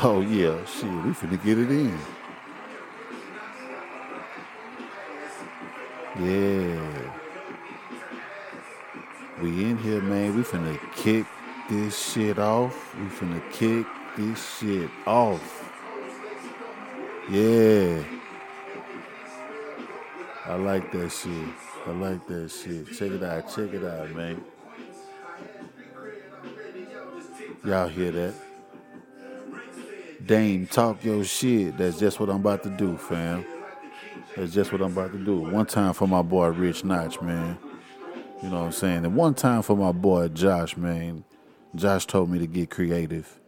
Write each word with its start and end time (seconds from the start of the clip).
Oh 0.00 0.20
yeah, 0.20 0.64
shit, 0.64 0.84
we 0.84 1.10
finna 1.10 1.44
get 1.44 1.58
it 1.58 1.70
in. 1.70 1.98
Yeah. 6.20 7.12
We 9.40 9.70
in 9.70 9.78
here, 9.78 10.02
man. 10.02 10.36
We 10.36 10.42
finna 10.42 10.76
kick 10.94 11.26
this 11.70 12.12
shit 12.12 12.38
off. 12.38 12.94
We 12.96 13.06
finna 13.06 13.40
kick 13.52 13.86
this 14.16 14.58
shit 14.58 14.90
off. 15.06 15.70
Yeah. 17.30 18.02
I 20.44 20.54
like 20.56 20.90
that 20.92 21.10
shit. 21.10 21.48
I 21.86 21.90
like 21.90 22.26
that 22.26 22.50
shit. 22.50 22.86
Check 22.96 23.12
it 23.12 23.22
out. 23.22 23.54
Check 23.54 23.72
it 23.74 23.84
out, 23.84 24.10
man. 24.10 24.44
Y'all 27.68 27.86
hear 27.86 28.10
that? 28.10 28.34
Dame, 30.24 30.66
talk 30.66 31.04
your 31.04 31.22
shit. 31.22 31.76
That's 31.76 31.98
just 31.98 32.18
what 32.18 32.30
I'm 32.30 32.36
about 32.36 32.62
to 32.62 32.70
do, 32.70 32.96
fam. 32.96 33.44
That's 34.34 34.54
just 34.54 34.72
what 34.72 34.80
I'm 34.80 34.92
about 34.92 35.12
to 35.12 35.18
do. 35.18 35.36
One 35.36 35.66
time 35.66 35.92
for 35.92 36.08
my 36.08 36.22
boy 36.22 36.46
Rich 36.46 36.84
Notch, 36.84 37.20
man. 37.20 37.58
You 38.42 38.48
know 38.48 38.60
what 38.60 38.64
I'm 38.64 38.72
saying? 38.72 39.04
And 39.04 39.14
one 39.14 39.34
time 39.34 39.60
for 39.60 39.76
my 39.76 39.92
boy 39.92 40.28
Josh, 40.28 40.78
man. 40.78 41.24
Josh 41.74 42.06
told 42.06 42.30
me 42.30 42.38
to 42.38 42.46
get 42.46 42.70
creative. 42.70 43.38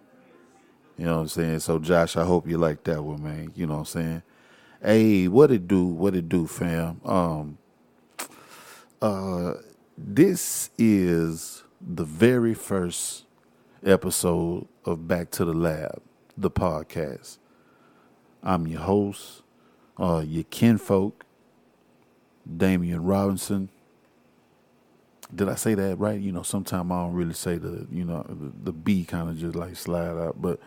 You 0.98 1.06
know 1.06 1.14
what 1.14 1.22
I'm 1.22 1.28
saying? 1.28 1.60
So 1.60 1.78
Josh, 1.78 2.14
I 2.18 2.24
hope 2.24 2.46
you 2.46 2.58
like 2.58 2.84
that 2.84 3.02
one, 3.02 3.22
man. 3.22 3.52
You 3.54 3.66
know 3.66 3.72
what 3.72 3.80
I'm 3.80 3.84
saying? 3.86 4.22
Hey, 4.82 5.28
what 5.28 5.50
it 5.50 5.66
do? 5.66 5.86
What 5.86 6.14
it 6.14 6.28
do, 6.28 6.46
fam? 6.46 7.00
Um 7.06 7.56
uh 9.00 9.54
this 9.96 10.68
is 10.76 11.64
the 11.80 12.04
very 12.04 12.52
first 12.52 13.24
episode 13.84 14.66
of 14.84 15.08
Back 15.08 15.30
to 15.32 15.44
the 15.44 15.54
Lab, 15.54 16.02
the 16.36 16.50
podcast. 16.50 17.38
I'm 18.42 18.66
your 18.66 18.80
host, 18.80 19.42
uh, 19.98 20.22
your 20.26 20.44
kinfolk, 20.44 21.24
Damian 22.56 23.04
Robinson. 23.04 23.68
Did 25.34 25.48
I 25.48 25.54
say 25.54 25.74
that 25.74 25.98
right? 25.98 26.20
You 26.20 26.32
know, 26.32 26.42
sometimes 26.42 26.90
I 26.90 26.94
don't 26.96 27.12
really 27.14 27.34
say 27.34 27.56
the, 27.56 27.86
you 27.90 28.04
know, 28.04 28.24
the, 28.28 28.52
the 28.64 28.72
B 28.72 29.04
kind 29.04 29.28
of 29.28 29.38
just 29.38 29.54
like 29.54 29.76
slide 29.76 30.08
out, 30.08 30.40
but 30.40 30.58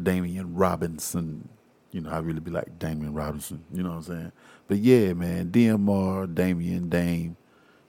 Damian 0.00 0.54
Robinson, 0.54 1.48
you 1.90 2.00
know, 2.00 2.10
I 2.10 2.18
really 2.18 2.40
be 2.40 2.50
like 2.50 2.78
Damian 2.78 3.12
Robinson, 3.12 3.64
you 3.72 3.82
know 3.82 3.90
what 3.90 3.96
I'm 3.96 4.02
saying? 4.02 4.32
But 4.68 4.78
yeah, 4.78 5.12
man, 5.12 5.50
DMR, 5.50 6.34
Damian, 6.34 6.88
Dame, 6.88 7.36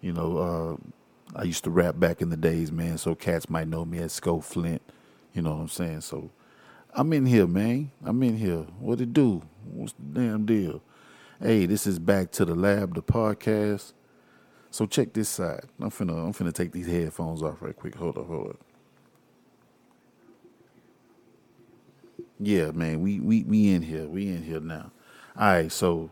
you 0.02 0.12
know, 0.12 0.38
uh, 0.38 0.90
I 1.36 1.44
used 1.44 1.64
to 1.64 1.72
rap 1.72 2.00
back 2.00 2.22
in 2.22 2.30
the 2.30 2.38
days, 2.38 2.72
man, 2.72 2.98
so 2.98 3.16
cats 3.16 3.50
might 3.50 3.68
know 3.68 3.86
me 3.86 4.00
as 4.00 4.14
Sco 4.14 4.40
Flint, 4.40 4.82
you 5.34 5.42
know 5.42 5.52
what 5.52 5.62
I'm 5.62 5.68
saying? 5.68 6.02
So 6.02 6.30
I'm 6.94 7.12
in 7.14 7.26
here, 7.26 7.48
man. 7.48 7.92
I'm 8.04 8.22
in 8.24 8.38
here. 8.38 8.66
What 8.80 9.02
it 9.02 9.14
do? 9.14 9.42
What's 9.66 9.94
the 9.94 10.22
damn 10.22 10.46
deal? 10.46 10.82
Hey, 11.42 11.66
this 11.66 11.88
is 11.88 12.00
back 12.00 12.32
to 12.34 12.46
the 12.46 12.56
lab, 12.56 12.96
the 12.96 13.02
podcast. 13.02 13.94
So 14.72 14.86
check 14.86 15.14
this 15.14 15.30
side. 15.30 15.66
I'm 15.80 15.90
finna 15.90 16.14
I'm 16.26 16.34
finna 16.34 16.54
take 16.54 16.72
these 16.72 16.88
headphones 16.88 17.44
off 17.44 17.62
right 17.62 17.76
quick. 17.76 17.96
Hold 17.96 18.18
up, 18.18 18.28
hold 18.28 18.50
up. 18.52 18.60
Yeah, 22.40 22.72
man, 22.72 23.02
we 23.02 23.20
we 23.20 23.44
we 23.44 23.72
in 23.74 23.82
here. 23.84 24.08
We 24.08 24.28
in 24.30 24.44
here 24.44 24.60
now. 24.60 24.92
All 25.38 25.48
right, 25.48 25.72
so 25.72 26.10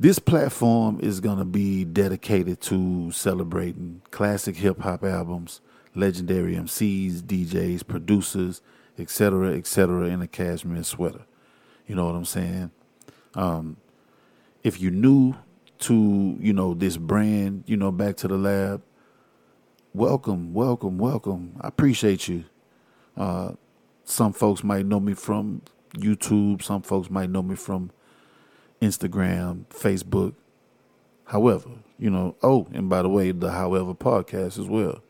this 0.00 0.18
platform 0.18 0.98
is 1.02 1.20
gonna 1.20 1.44
be 1.44 1.84
dedicated 1.84 2.58
to 2.62 3.10
celebrating 3.12 4.00
classic 4.10 4.56
hip 4.56 4.80
hop 4.80 5.04
albums, 5.04 5.60
legendary 5.94 6.54
MCs, 6.56 7.20
DJs, 7.20 7.86
producers, 7.86 8.62
etc., 8.98 9.52
etc. 9.52 10.06
in 10.06 10.22
a 10.22 10.26
cashmere 10.26 10.84
sweater. 10.84 11.26
You 11.86 11.96
know 11.96 12.06
what 12.06 12.14
I'm 12.14 12.24
saying? 12.24 12.70
Um, 13.34 13.76
if 14.64 14.80
you're 14.80 14.90
new 14.90 15.34
to 15.80 16.38
you 16.40 16.54
know 16.54 16.72
this 16.72 16.96
brand, 16.96 17.64
you 17.66 17.76
know 17.76 17.92
back 17.92 18.16
to 18.18 18.28
the 18.28 18.38
lab, 18.38 18.82
welcome, 19.92 20.54
welcome, 20.54 20.96
welcome. 20.96 21.56
I 21.60 21.68
appreciate 21.68 22.26
you. 22.26 22.44
Uh, 23.18 23.52
some 24.04 24.32
folks 24.32 24.64
might 24.64 24.86
know 24.86 24.98
me 24.98 25.12
from 25.12 25.60
YouTube. 25.92 26.62
Some 26.62 26.80
folks 26.80 27.10
might 27.10 27.28
know 27.28 27.42
me 27.42 27.54
from 27.54 27.90
Instagram, 28.80 29.66
Facebook. 29.66 30.34
However, 31.24 31.70
you 31.98 32.10
know. 32.10 32.36
Oh, 32.42 32.66
and 32.72 32.88
by 32.88 33.02
the 33.02 33.08
way, 33.08 33.30
the 33.30 33.50
However 33.52 33.94
podcast 33.94 34.58
as 34.58 34.66
well. 34.68 35.02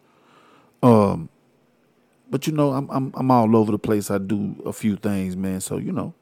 Um, 0.82 1.28
but 2.28 2.46
you 2.46 2.52
know, 2.52 2.72
I'm 2.72 2.88
I'm 2.90 3.12
I'm 3.16 3.30
all 3.30 3.56
over 3.56 3.72
the 3.72 3.78
place. 3.78 4.10
I 4.10 4.18
do 4.18 4.62
a 4.64 4.72
few 4.72 4.96
things, 4.96 5.36
man. 5.36 5.60
So 5.60 5.78
you 5.78 5.92
know, 5.92 6.14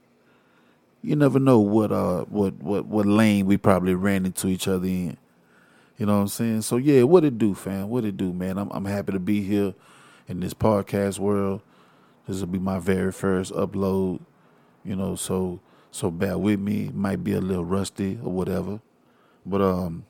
you 1.03 1.17
never 1.17 1.39
know 1.39 1.59
what 1.59 1.93
uh 1.93 2.25
what 2.25 2.55
what 2.55 2.87
what 2.87 3.07
lane 3.07 3.47
we 3.47 3.57
probably 3.57 3.95
ran 3.95 4.25
into 4.27 4.49
each 4.49 4.69
other 4.69 4.87
in. 4.87 5.17
You 5.99 6.07
know 6.07 6.15
what 6.15 6.23
I'm 6.23 6.29
saying? 6.29 6.63
So 6.63 6.77
yeah, 6.77 7.03
what 7.03 7.25
it 7.25 7.39
do, 7.39 7.55
fam? 7.55 7.89
What 7.89 8.05
it 8.05 8.17
do, 8.17 8.33
man? 8.33 8.57
I'm 8.57 8.71
I'm 8.71 8.85
happy 8.85 9.13
to 9.13 9.19
be 9.19 9.43
here 9.43 9.75
in 10.29 10.41
this 10.41 10.55
podcast 10.55 11.19
world. 11.19 11.61
This 12.27 12.41
will 12.41 12.47
be 12.47 12.59
my 12.59 12.79
very 12.79 13.13
first 13.13 13.53
upload. 13.53 14.21
You 14.85 14.97
know, 14.97 15.17
so 15.17 15.61
so 15.91 16.11
bear 16.11 16.39
with 16.39 16.61
me. 16.61 16.91
Might 16.93 17.25
be 17.25 17.33
a 17.33 17.41
little 17.41 17.65
rusty 17.65 18.19
or 18.23 18.33
whatever. 18.33 18.81
But 19.45 19.63
um 19.63 20.05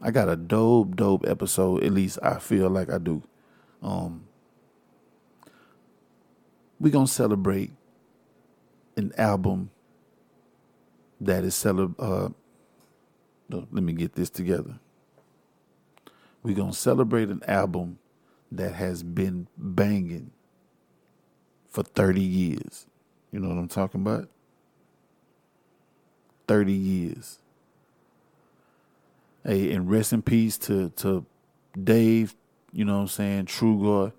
I 0.00 0.10
got 0.10 0.28
a 0.28 0.36
dope, 0.36 0.96
dope 0.96 1.26
episode. 1.26 1.82
At 1.82 1.92
least 1.92 2.18
I 2.22 2.38
feel 2.38 2.68
like 2.70 2.90
I 2.90 2.98
do. 2.98 3.22
Um 3.82 4.26
we 6.78 6.90
gonna 6.90 7.06
celebrate 7.06 7.72
an 8.96 9.12
album 9.16 9.70
that 11.20 11.44
is 11.44 11.54
celeb 11.54 11.94
uh 11.98 12.30
let 13.48 13.72
me 13.72 13.92
get 13.92 14.14
this 14.14 14.30
together. 14.30 14.78
We're 16.42 16.56
gonna 16.56 16.72
celebrate 16.72 17.28
an 17.28 17.42
album 17.46 17.98
that 18.52 18.74
has 18.74 19.02
been 19.02 19.48
banging 19.56 20.30
for 21.68 21.82
30 21.82 22.20
years. 22.20 22.86
You 23.32 23.40
know 23.40 23.48
what 23.48 23.58
I'm 23.58 23.68
talking 23.68 24.00
about? 24.00 24.28
30 26.48 26.72
years. 26.72 27.38
Hey, 29.44 29.72
and 29.72 29.90
rest 29.90 30.12
in 30.12 30.22
peace 30.22 30.58
to 30.58 30.90
to 30.96 31.24
Dave, 31.82 32.34
you 32.72 32.84
know 32.84 32.96
what 32.96 33.02
I'm 33.02 33.08
saying, 33.08 33.46
Trugoy, 33.46 34.12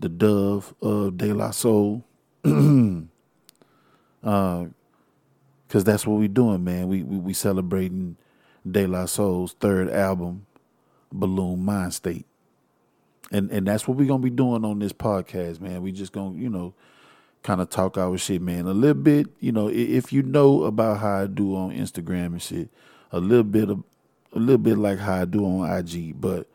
the 0.00 0.08
dove 0.08 0.74
of 0.82 1.16
De 1.16 1.32
La 1.32 1.50
Soul. 1.52 2.04
uh, 4.24 4.66
Cause 5.68 5.82
that's 5.82 6.06
what 6.06 6.18
we 6.18 6.28
doing, 6.28 6.62
man. 6.62 6.88
We 6.88 7.02
we, 7.02 7.18
we 7.18 7.32
celebrating 7.32 8.16
De 8.68 8.86
La 8.86 9.06
Soul's 9.06 9.54
third 9.54 9.90
album, 9.90 10.46
Buhloone 11.14 11.58
Mindstate. 11.58 12.24
And 13.32 13.50
and 13.50 13.66
that's 13.66 13.88
what 13.88 13.96
we're 13.96 14.06
gonna 14.06 14.22
be 14.22 14.30
doing 14.30 14.64
on 14.64 14.78
this 14.78 14.92
podcast, 14.92 15.60
man. 15.60 15.82
We 15.82 15.90
just 15.90 16.12
gonna, 16.12 16.36
you 16.38 16.48
know, 16.48 16.74
kind 17.46 17.60
of 17.60 17.70
talk 17.70 17.96
our 17.96 18.18
shit, 18.18 18.42
man. 18.42 18.66
A 18.66 18.74
little 18.74 19.00
bit, 19.00 19.28
you 19.38 19.52
know, 19.52 19.68
if 19.68 20.12
you 20.12 20.22
know 20.22 20.64
about 20.64 20.98
how 20.98 21.22
I 21.22 21.26
do 21.28 21.54
on 21.54 21.70
Instagram 21.70 22.26
and 22.26 22.42
shit, 22.42 22.68
a 23.12 23.20
little 23.20 23.44
bit 23.44 23.70
of 23.70 23.84
a 24.32 24.38
little 24.40 24.58
bit 24.58 24.76
like 24.76 24.98
how 24.98 25.22
I 25.22 25.24
do 25.24 25.44
on 25.46 25.70
IG, 25.70 26.20
but 26.20 26.48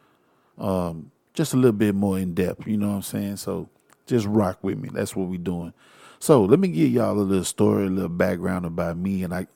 um 0.58 1.12
just 1.34 1.54
a 1.54 1.56
little 1.56 1.72
bit 1.72 1.96
more 1.96 2.20
in 2.20 2.34
depth, 2.34 2.68
you 2.68 2.76
know 2.76 2.90
what 2.90 2.96
I'm 2.96 3.02
saying? 3.04 3.38
So 3.38 3.70
just 4.06 4.28
rock 4.28 4.60
with 4.62 4.78
me. 4.78 4.90
That's 4.92 5.16
what 5.16 5.30
we 5.30 5.38
doing. 5.38 5.74
So 6.20 6.44
let 6.44 6.60
me 6.60 6.68
give 6.68 6.92
y'all 6.92 7.18
a 7.18 7.22
little 7.22 7.46
story, 7.46 7.88
a 7.88 7.90
little 7.90 8.10
background 8.10 8.66
about 8.66 8.98
me, 8.98 9.24
and 9.24 9.34
I, 9.34 9.48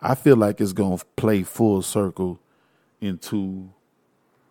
I 0.00 0.14
feel 0.14 0.36
like 0.36 0.60
it's 0.60 0.72
gonna 0.72 0.98
play 1.16 1.42
full 1.42 1.82
circle 1.82 2.38
into 3.00 3.68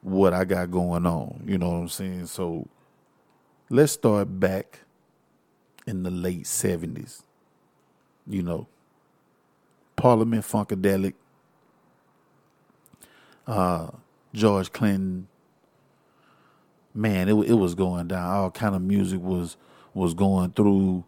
what 0.02 0.34
I 0.34 0.44
got 0.44 0.70
going 0.70 1.06
on. 1.06 1.44
You 1.48 1.58
know 1.58 1.70
what 1.70 1.78
I'm 1.78 1.88
saying? 1.88 2.26
So 2.28 2.68
let's 3.70 3.94
start 3.94 4.38
back 4.38 4.82
in 5.86 6.04
the 6.04 6.12
late 6.12 6.48
seventies. 6.48 7.24
You 8.28 8.44
know, 8.44 8.68
Parliament 9.96 10.44
Funkadelic, 10.44 11.14
uh, 13.48 13.90
George 14.34 14.72
Clinton. 14.72 15.28
Man, 16.94 17.28
it 17.28 17.34
it 17.34 17.54
was 17.54 17.76
going 17.76 18.08
down. 18.08 18.30
All 18.30 18.52
kind 18.52 18.76
of 18.76 18.82
music 18.82 19.20
was 19.22 19.58
was 19.94 20.14
going 20.14 20.52
through 20.52 21.04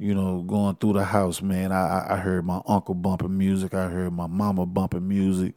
you 0.00 0.14
know, 0.14 0.40
going 0.40 0.74
through 0.76 0.94
the 0.94 1.04
house, 1.04 1.42
man, 1.42 1.72
I, 1.72 2.14
I 2.14 2.16
heard 2.16 2.46
my 2.46 2.62
uncle 2.66 2.94
bumping 2.94 3.36
music. 3.36 3.74
I 3.74 3.88
heard 3.88 4.14
my 4.14 4.26
mama 4.26 4.64
bumping 4.64 5.06
music. 5.06 5.52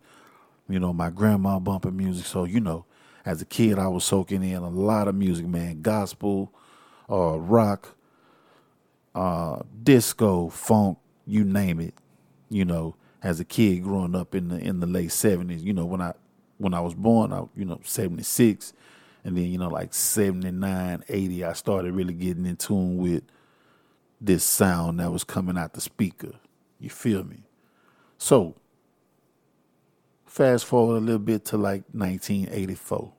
You 0.67 0.81
know, 0.81 0.91
my 0.91 1.09
grandma 1.09 1.59
bumping 1.59 1.95
music. 1.95 2.25
So, 2.25 2.43
you 2.43 2.59
know, 2.59 2.83
as 3.25 3.41
a 3.41 3.45
kid, 3.45 3.79
I 3.79 3.87
was 3.87 4.03
soaking 4.03 4.43
in 4.43 4.57
a 4.57 4.69
lot 4.69 5.07
of 5.07 5.15
music, 5.15 5.47
man. 5.47 5.81
Gospel, 5.81 6.51
uh, 7.09 7.39
rock, 7.39 7.95
uh, 9.15 9.61
disco, 9.83 10.49
funk, 10.49 10.97
you 11.25 11.43
name 11.43 11.79
it. 11.79 11.95
You 12.49 12.65
know, 12.65 12.95
as 13.21 13.39
a 13.39 13.45
kid 13.45 13.83
growing 13.83 14.15
up 14.15 14.35
in 14.35 14.49
the 14.49 14.57
in 14.57 14.79
the 14.79 14.87
late 14.87 15.11
seventies, 15.11 15.63
you 15.63 15.73
know, 15.73 15.85
when 15.85 16.01
I 16.01 16.13
when 16.57 16.73
I 16.73 16.81
was 16.81 16.93
born, 16.93 17.33
I 17.33 17.45
you 17.55 17.65
know, 17.65 17.79
seventy 17.83 18.23
six, 18.23 18.73
And 19.23 19.37
then, 19.37 19.45
you 19.45 19.57
know, 19.57 19.69
like 19.69 19.93
79, 19.93 21.03
80, 21.07 21.43
I 21.45 21.53
started 21.53 21.93
really 21.93 22.13
getting 22.13 22.45
in 22.45 22.57
tune 22.57 22.97
with 22.97 23.23
this 24.19 24.43
sound 24.43 24.99
that 24.99 25.11
was 25.11 25.23
coming 25.23 25.57
out 25.57 25.73
the 25.73 25.81
speaker. 25.81 26.33
You 26.79 26.89
feel 26.89 27.23
me? 27.23 27.43
So, 28.17 28.55
fast 30.25 30.65
forward 30.65 30.97
a 30.97 30.99
little 30.99 31.19
bit 31.19 31.45
to 31.45 31.57
like 31.57 31.83
1984. 31.91 33.13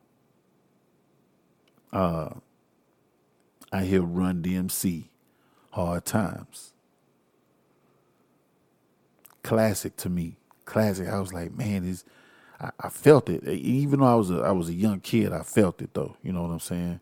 Uh, 1.91 2.29
I 3.71 3.83
hear 3.83 4.01
Run 4.01 4.43
DMC, 4.43 5.09
Hard 5.75 6.05
Times. 6.05 6.71
Classic 9.43 9.95
to 9.97 10.09
me. 10.09 10.37
Classic. 10.63 11.07
I 11.07 11.19
was 11.19 11.33
like, 11.33 11.53
man, 11.53 11.85
this 11.85 12.05
I, 12.61 12.71
I 12.79 12.89
felt 12.89 13.27
it. 13.29 13.45
Even 13.45 13.99
though 13.99 14.05
I 14.05 14.15
was 14.15 14.31
a 14.31 14.35
I 14.35 14.51
was 14.51 14.69
a 14.69 14.73
young 14.73 15.01
kid, 15.01 15.33
I 15.33 15.43
felt 15.43 15.81
it 15.81 15.93
though. 15.93 16.15
You 16.23 16.31
know 16.31 16.43
what 16.43 16.51
I'm 16.51 16.59
saying? 16.61 16.99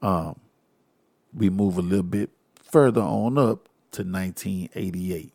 Um, 0.00 0.38
we 1.34 1.50
move 1.50 1.78
a 1.78 1.82
little 1.82 2.04
bit 2.04 2.30
further 2.62 3.00
on 3.00 3.36
up 3.38 3.68
to 3.92 4.04
1988. 4.04 5.32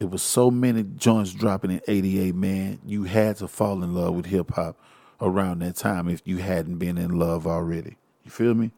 It 0.00 0.10
was 0.10 0.22
so 0.22 0.50
many 0.50 0.82
joints 0.82 1.32
dropping 1.32 1.70
in 1.70 1.80
88, 1.86 2.34
man. 2.34 2.80
You 2.84 3.04
had 3.04 3.36
to 3.36 3.46
fall 3.46 3.84
in 3.84 3.94
love 3.94 4.14
with 4.14 4.26
hip 4.26 4.50
hop 4.50 4.76
around 5.20 5.60
that 5.60 5.76
time 5.76 6.08
if 6.08 6.22
you 6.24 6.38
hadn't 6.38 6.78
been 6.78 6.98
in 6.98 7.18
love 7.18 7.46
already. 7.46 7.96
You 8.24 8.32
feel 8.32 8.54
me? 8.54 8.72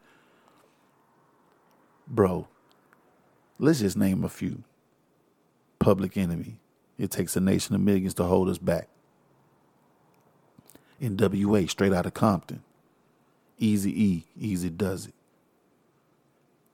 Bro, 2.09 2.47
let's 3.59 3.79
just 3.79 3.97
name 3.97 4.23
a 4.23 4.29
few. 4.29 4.63
Public 5.79 6.17
Enemy, 6.17 6.59
it 6.97 7.11
takes 7.11 7.35
a 7.35 7.39
nation 7.39 7.75
of 7.75 7.81
millions 7.81 8.15
to 8.15 8.23
hold 8.23 8.49
us 8.49 8.57
back. 8.57 8.89
NWA, 11.01 11.69
straight 11.69 11.93
out 11.93 12.05
of 12.05 12.13
Compton. 12.13 12.63
Easy 13.57 14.03
E, 14.03 14.25
Eazy-Duz-It. 14.41 15.13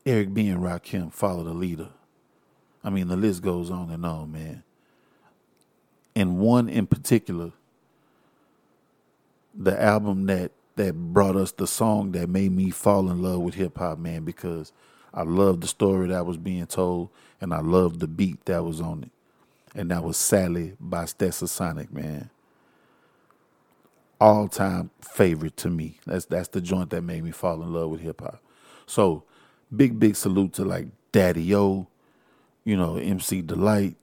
Eric 0.05 0.33
B. 0.33 0.47
and 0.47 0.61
Rakim, 0.61 1.11
Follow 1.11 1.43
the 1.43 1.53
Leader. 1.53 1.89
I 2.83 2.89
mean, 2.91 3.07
the 3.07 3.17
list 3.17 3.41
goes 3.41 3.71
on 3.71 3.89
and 3.89 4.05
on, 4.05 4.31
man. 4.31 4.63
And 6.15 6.39
one 6.39 6.69
in 6.69 6.87
particular, 6.87 7.51
the 9.53 9.81
album 9.81 10.27
that 10.27 10.51
that 10.75 10.93
brought 10.93 11.35
us 11.35 11.51
the 11.53 11.67
song 11.67 12.11
that 12.11 12.29
made 12.29 12.51
me 12.51 12.69
fall 12.69 13.09
in 13.09 13.21
love 13.21 13.39
with 13.39 13.55
hip 13.55 13.77
hop, 13.77 13.97
man, 13.97 14.23
because 14.25 14.73
I 15.15 15.23
loved 15.23 15.63
the 15.63 15.67
story 15.67 16.09
that 16.09 16.25
was 16.25 16.37
being 16.37 16.67
told 16.67 17.09
and 17.41 17.53
I 17.53 17.61
loved 17.61 18.01
the 18.01 18.07
beat 18.07 18.45
that 18.45 18.63
was 18.63 18.81
on 18.81 19.03
it 19.03 19.11
and 19.75 19.91
that 19.91 20.03
was 20.03 20.17
Sally 20.17 20.73
by 20.79 21.03
Stetsasonic, 21.03 21.91
man. 21.91 22.29
All 24.19 24.47
time 24.47 24.89
favorite 25.01 25.57
to 25.57 25.69
me. 25.69 25.99
That's 26.05 26.25
that's 26.25 26.47
the 26.47 26.61
joint 26.61 26.89
that 26.91 27.01
made 27.01 27.23
me 27.23 27.31
fall 27.31 27.61
in 27.61 27.73
love 27.73 27.89
with 27.89 28.01
hip 28.01 28.21
hop. 28.21 28.41
So 28.85 29.23
big 29.75 29.99
big 29.99 30.15
salute 30.15 30.53
to 30.53 30.63
like 30.65 30.87
Daddy 31.11 31.53
O, 31.53 31.87
you 32.63 32.77
know 32.77 32.95
MC 32.95 33.43
Delite. 33.43 33.95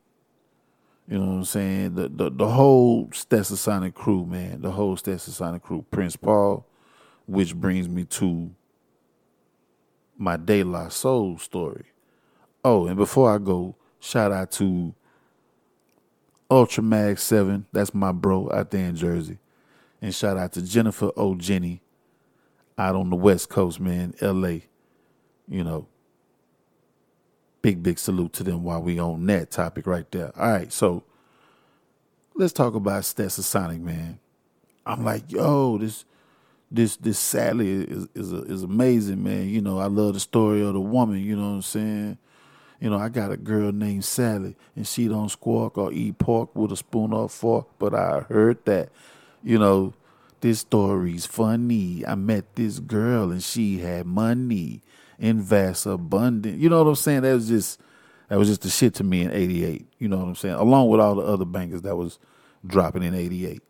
You 1.08 1.18
know 1.18 1.26
what 1.26 1.32
I'm 1.32 1.44
saying? 1.44 1.94
The 1.94 2.08
the 2.10 2.30
the 2.30 2.48
whole 2.48 3.06
Stetsasonic 3.08 3.94
crew, 3.94 4.26
man. 4.26 4.60
The 4.60 4.70
whole 4.72 4.96
Stetsasonic 4.96 5.62
crew. 5.62 5.84
Prince 5.90 6.16
Paul, 6.16 6.66
which 7.26 7.56
brings 7.56 7.88
me 7.88 8.04
to 8.04 8.50
my 10.16 10.36
De 10.36 10.62
La 10.62 10.88
Soul 10.88 11.38
story. 11.38 11.86
Oh, 12.64 12.86
and 12.86 12.96
before 12.96 13.34
I 13.34 13.38
go, 13.38 13.74
shout 13.98 14.32
out 14.32 14.52
to 14.52 14.94
Ultra 16.50 16.82
Mag 16.82 17.18
7. 17.18 17.66
That's 17.72 17.94
my 17.94 18.12
bro 18.12 18.50
out 18.52 18.70
there 18.70 18.86
in 18.86 18.96
Jersey. 18.96 19.38
And 20.00 20.14
shout 20.14 20.36
out 20.36 20.52
to 20.52 20.62
Jennifer 20.62 21.10
O. 21.16 21.34
Jenny 21.34 21.80
out 22.78 22.94
on 22.94 23.10
the 23.10 23.16
West 23.16 23.48
Coast, 23.48 23.80
man, 23.80 24.14
LA. 24.20 24.58
You 25.48 25.64
know, 25.64 25.86
big, 27.62 27.82
big 27.82 27.98
salute 27.98 28.32
to 28.34 28.44
them 28.44 28.62
while 28.62 28.82
we 28.82 28.98
on 28.98 29.26
that 29.26 29.50
topic 29.50 29.86
right 29.86 30.10
there. 30.10 30.32
All 30.38 30.50
right, 30.50 30.72
so 30.72 31.04
let's 32.34 32.52
talk 32.52 32.74
about 32.74 33.02
Stetsasonic, 33.02 33.80
man. 33.80 34.18
I'm 34.84 35.04
like, 35.04 35.30
yo, 35.30 35.78
this 35.78 36.04
this 36.72 36.96
this 36.96 37.18
Sally 37.18 37.70
is 37.70 38.08
is, 38.14 38.32
is 38.32 38.62
amazing, 38.62 39.22
man. 39.22 39.48
You 39.48 39.60
know, 39.60 39.78
I 39.78 39.86
love 39.86 40.14
the 40.14 40.20
story 40.20 40.62
of 40.62 40.72
the 40.72 40.80
woman, 40.80 41.18
you 41.18 41.36
know 41.36 41.50
what 41.50 41.56
I'm 41.56 41.62
saying? 41.62 42.18
You 42.80 42.90
know, 42.90 42.98
I 42.98 43.10
got 43.10 43.30
a 43.30 43.36
girl 43.36 43.70
named 43.70 44.04
Sally, 44.04 44.56
and 44.74 44.86
she 44.86 45.06
don't 45.06 45.28
squawk 45.28 45.78
or 45.78 45.92
eat 45.92 46.18
pork 46.18 46.56
with 46.56 46.72
a 46.72 46.76
spoon 46.76 47.12
or 47.12 47.28
fork. 47.28 47.68
But 47.78 47.94
I 47.94 48.20
heard 48.20 48.64
that, 48.64 48.88
you 49.44 49.58
know, 49.58 49.94
this 50.40 50.60
story's 50.60 51.24
funny. 51.24 52.04
I 52.06 52.16
met 52.16 52.56
this 52.56 52.80
girl, 52.80 53.30
and 53.30 53.42
she 53.42 53.78
had 53.78 54.06
money 54.06 54.82
in 55.18 55.40
vast 55.40 55.86
abundance. 55.86 56.60
You 56.60 56.70
know 56.70 56.82
what 56.82 56.88
I'm 56.88 56.96
saying? 56.96 57.22
That 57.22 57.34
was 57.34 57.48
just 57.48 57.80
that 58.28 58.38
was 58.38 58.48
just 58.48 58.62
the 58.62 58.70
shit 58.70 58.94
to 58.94 59.04
me 59.04 59.22
in 59.22 59.30
'88. 59.30 59.86
You 59.98 60.08
know 60.08 60.16
what 60.16 60.28
I'm 60.28 60.34
saying? 60.34 60.54
Along 60.54 60.88
with 60.88 61.00
all 61.00 61.14
the 61.14 61.22
other 61.22 61.44
bangers 61.44 61.82
that 61.82 61.96
was 61.96 62.18
dropping 62.66 63.04
in 63.04 63.14
'88. 63.14 63.62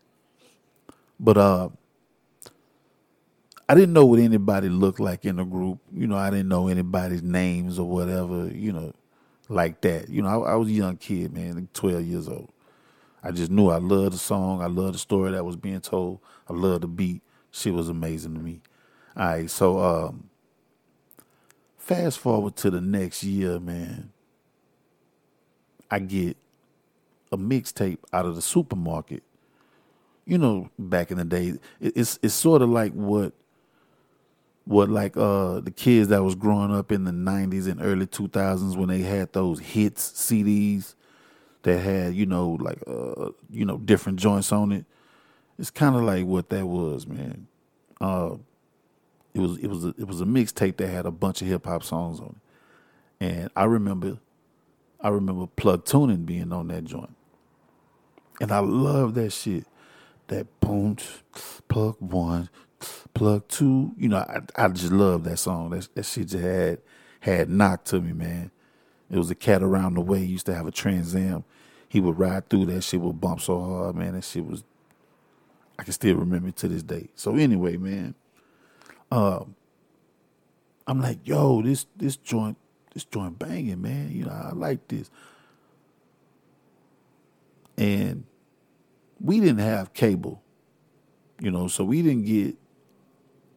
But 1.20 1.36
uh, 1.36 1.68
I 3.72 3.74
didn't 3.74 3.94
know 3.94 4.04
what 4.04 4.18
anybody 4.18 4.68
looked 4.68 5.00
like 5.00 5.24
in 5.24 5.36
the 5.36 5.44
group. 5.44 5.78
You 5.94 6.06
know, 6.06 6.18
I 6.18 6.28
didn't 6.28 6.48
know 6.48 6.68
anybody's 6.68 7.22
names 7.22 7.78
or 7.78 7.88
whatever. 7.88 8.48
You 8.48 8.70
know, 8.70 8.92
like 9.48 9.80
that. 9.80 10.10
You 10.10 10.20
know, 10.20 10.44
I, 10.44 10.52
I 10.52 10.54
was 10.56 10.68
a 10.68 10.72
young 10.72 10.98
kid, 10.98 11.32
man, 11.32 11.54
like 11.54 11.72
12 11.72 12.02
years 12.02 12.28
old. 12.28 12.52
I 13.22 13.30
just 13.30 13.50
knew 13.50 13.70
I 13.70 13.78
loved 13.78 14.12
the 14.12 14.18
song. 14.18 14.60
I 14.60 14.66
loved 14.66 14.96
the 14.96 14.98
story 14.98 15.30
that 15.30 15.46
was 15.46 15.56
being 15.56 15.80
told. 15.80 16.20
I 16.50 16.52
loved 16.52 16.82
the 16.82 16.86
beat. 16.86 17.22
Shit 17.50 17.72
was 17.72 17.88
amazing 17.88 18.34
to 18.34 18.40
me. 18.40 18.60
All 19.16 19.24
right, 19.24 19.50
so 19.50 19.80
um, 19.80 20.28
fast 21.78 22.18
forward 22.18 22.56
to 22.56 22.70
the 22.70 22.82
next 22.82 23.24
year, 23.24 23.58
man. 23.58 24.12
I 25.90 25.98
get 25.98 26.36
a 27.32 27.38
mixtape 27.38 28.00
out 28.12 28.26
of 28.26 28.36
the 28.36 28.42
supermarket. 28.42 29.22
You 30.26 30.36
know, 30.36 30.68
back 30.78 31.10
in 31.10 31.16
the 31.16 31.24
day, 31.24 31.54
it's 31.80 32.18
it's 32.22 32.34
sort 32.34 32.60
of 32.60 32.68
like 32.68 32.92
what 32.92 33.32
what 34.64 34.88
like 34.88 35.16
uh 35.16 35.60
the 35.60 35.72
kids 35.74 36.08
that 36.08 36.22
was 36.22 36.34
growing 36.34 36.74
up 36.74 36.92
in 36.92 37.04
the 37.04 37.10
90s 37.10 37.68
and 37.68 37.82
early 37.82 38.06
2000s 38.06 38.76
when 38.76 38.88
they 38.88 39.00
had 39.00 39.32
those 39.32 39.58
hits 39.60 40.10
CDs 40.12 40.94
that 41.62 41.78
had 41.78 42.14
you 42.14 42.26
know 42.26 42.58
like 42.60 42.78
uh 42.86 43.30
you 43.50 43.64
know 43.64 43.78
different 43.78 44.18
joints 44.18 44.52
on 44.52 44.72
it? 44.72 44.84
It's 45.58 45.70
kind 45.70 45.96
of 45.96 46.02
like 46.02 46.24
what 46.24 46.48
that 46.50 46.66
was 46.66 47.06
man. 47.06 47.46
Uh 48.00 48.36
it 49.34 49.40
was 49.40 49.58
it 49.58 49.66
was 49.66 49.84
a, 49.84 49.88
it 49.98 50.06
was 50.06 50.20
a 50.20 50.24
mixtape 50.24 50.76
that 50.76 50.88
had 50.88 51.06
a 51.06 51.10
bunch 51.10 51.42
of 51.42 51.48
hip 51.48 51.66
hop 51.66 51.82
songs 51.82 52.20
on 52.20 52.36
it. 53.20 53.24
And 53.24 53.50
I 53.56 53.64
remember 53.64 54.18
I 55.00 55.08
remember 55.08 55.46
plug 55.46 55.84
tuning 55.84 56.24
being 56.24 56.52
on 56.52 56.68
that 56.68 56.84
joint. 56.84 57.14
And 58.40 58.52
I 58.52 58.60
love 58.60 59.14
that 59.14 59.32
shit. 59.32 59.66
That 60.28 60.46
boom 60.60 60.96
plug 61.68 61.96
one 61.98 62.48
Plug 63.14 63.46
two, 63.48 63.92
you 63.98 64.08
know, 64.08 64.18
I, 64.18 64.40
I 64.56 64.68
just 64.68 64.92
love 64.92 65.24
that 65.24 65.38
song. 65.38 65.70
That, 65.70 65.88
that 65.94 66.06
shit 66.06 66.28
just 66.28 66.42
had 66.42 66.78
had 67.20 67.50
knocked 67.50 67.86
to 67.88 68.00
me, 68.00 68.12
man. 68.12 68.50
It 69.10 69.18
was 69.18 69.30
a 69.30 69.34
cat 69.34 69.62
around 69.62 69.94
the 69.94 70.00
way. 70.00 70.20
He 70.20 70.26
used 70.26 70.46
to 70.46 70.54
have 70.54 70.66
a 70.66 70.70
Trans 70.70 71.14
Am. 71.14 71.44
He 71.88 72.00
would 72.00 72.18
ride 72.18 72.48
through 72.48 72.66
that 72.66 72.82
shit 72.82 73.00
would 73.00 73.20
bump 73.20 73.42
so 73.42 73.60
hard, 73.60 73.96
man. 73.96 74.14
That 74.14 74.24
shit 74.24 74.46
was 74.46 74.64
I 75.78 75.84
can 75.84 75.92
still 75.92 76.16
remember 76.16 76.48
it 76.48 76.56
to 76.56 76.68
this 76.68 76.82
day. 76.82 77.08
So 77.14 77.36
anyway, 77.36 77.76
man, 77.76 78.14
um, 79.10 79.56
I'm 80.86 81.00
like, 81.00 81.26
yo, 81.26 81.62
this 81.62 81.86
this 81.96 82.16
joint, 82.16 82.56
this 82.94 83.04
joint 83.04 83.38
banging, 83.38 83.82
man. 83.82 84.10
You 84.12 84.26
know, 84.26 84.32
I 84.32 84.52
like 84.52 84.88
this. 84.88 85.10
And 87.76 88.24
we 89.20 89.40
didn't 89.40 89.58
have 89.58 89.92
cable, 89.92 90.42
you 91.40 91.50
know, 91.50 91.68
so 91.68 91.84
we 91.84 92.02
didn't 92.02 92.26
get 92.26 92.56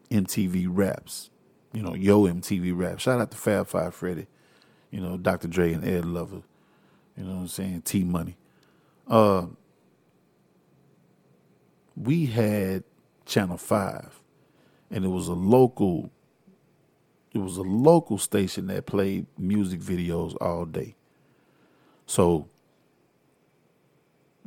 MTV 0.09 0.67
Raps. 0.69 1.29
You 1.73 1.81
know, 1.81 1.93
Yo 1.93 2.23
MTV 2.23 2.77
Raps. 2.77 3.03
Shout 3.03 3.19
out 3.19 3.31
to 3.31 3.37
Fab 3.37 3.67
Five 3.67 3.93
Freddy. 3.93 4.27
You 4.91 5.01
know, 5.01 5.17
Dr. 5.17 5.47
Dre 5.47 5.73
and 5.73 5.85
Ed 5.85 6.05
Lover. 6.05 6.41
You 7.17 7.23
know 7.23 7.33
what 7.35 7.41
I'm 7.41 7.47
saying? 7.47 7.81
T 7.81 8.03
Money. 8.03 8.37
Uh, 9.07 9.47
we 11.95 12.25
had 12.25 12.83
Channel 13.25 13.57
Five, 13.57 14.21
and 14.89 15.05
it 15.05 15.09
was 15.09 15.27
a 15.27 15.33
local. 15.33 16.11
It 17.33 17.39
was 17.39 17.57
a 17.57 17.63
local 17.63 18.17
station 18.17 18.67
that 18.67 18.85
played 18.85 19.25
music 19.37 19.81
videos 19.81 20.37
all 20.39 20.63
day. 20.65 20.95
So 22.05 22.47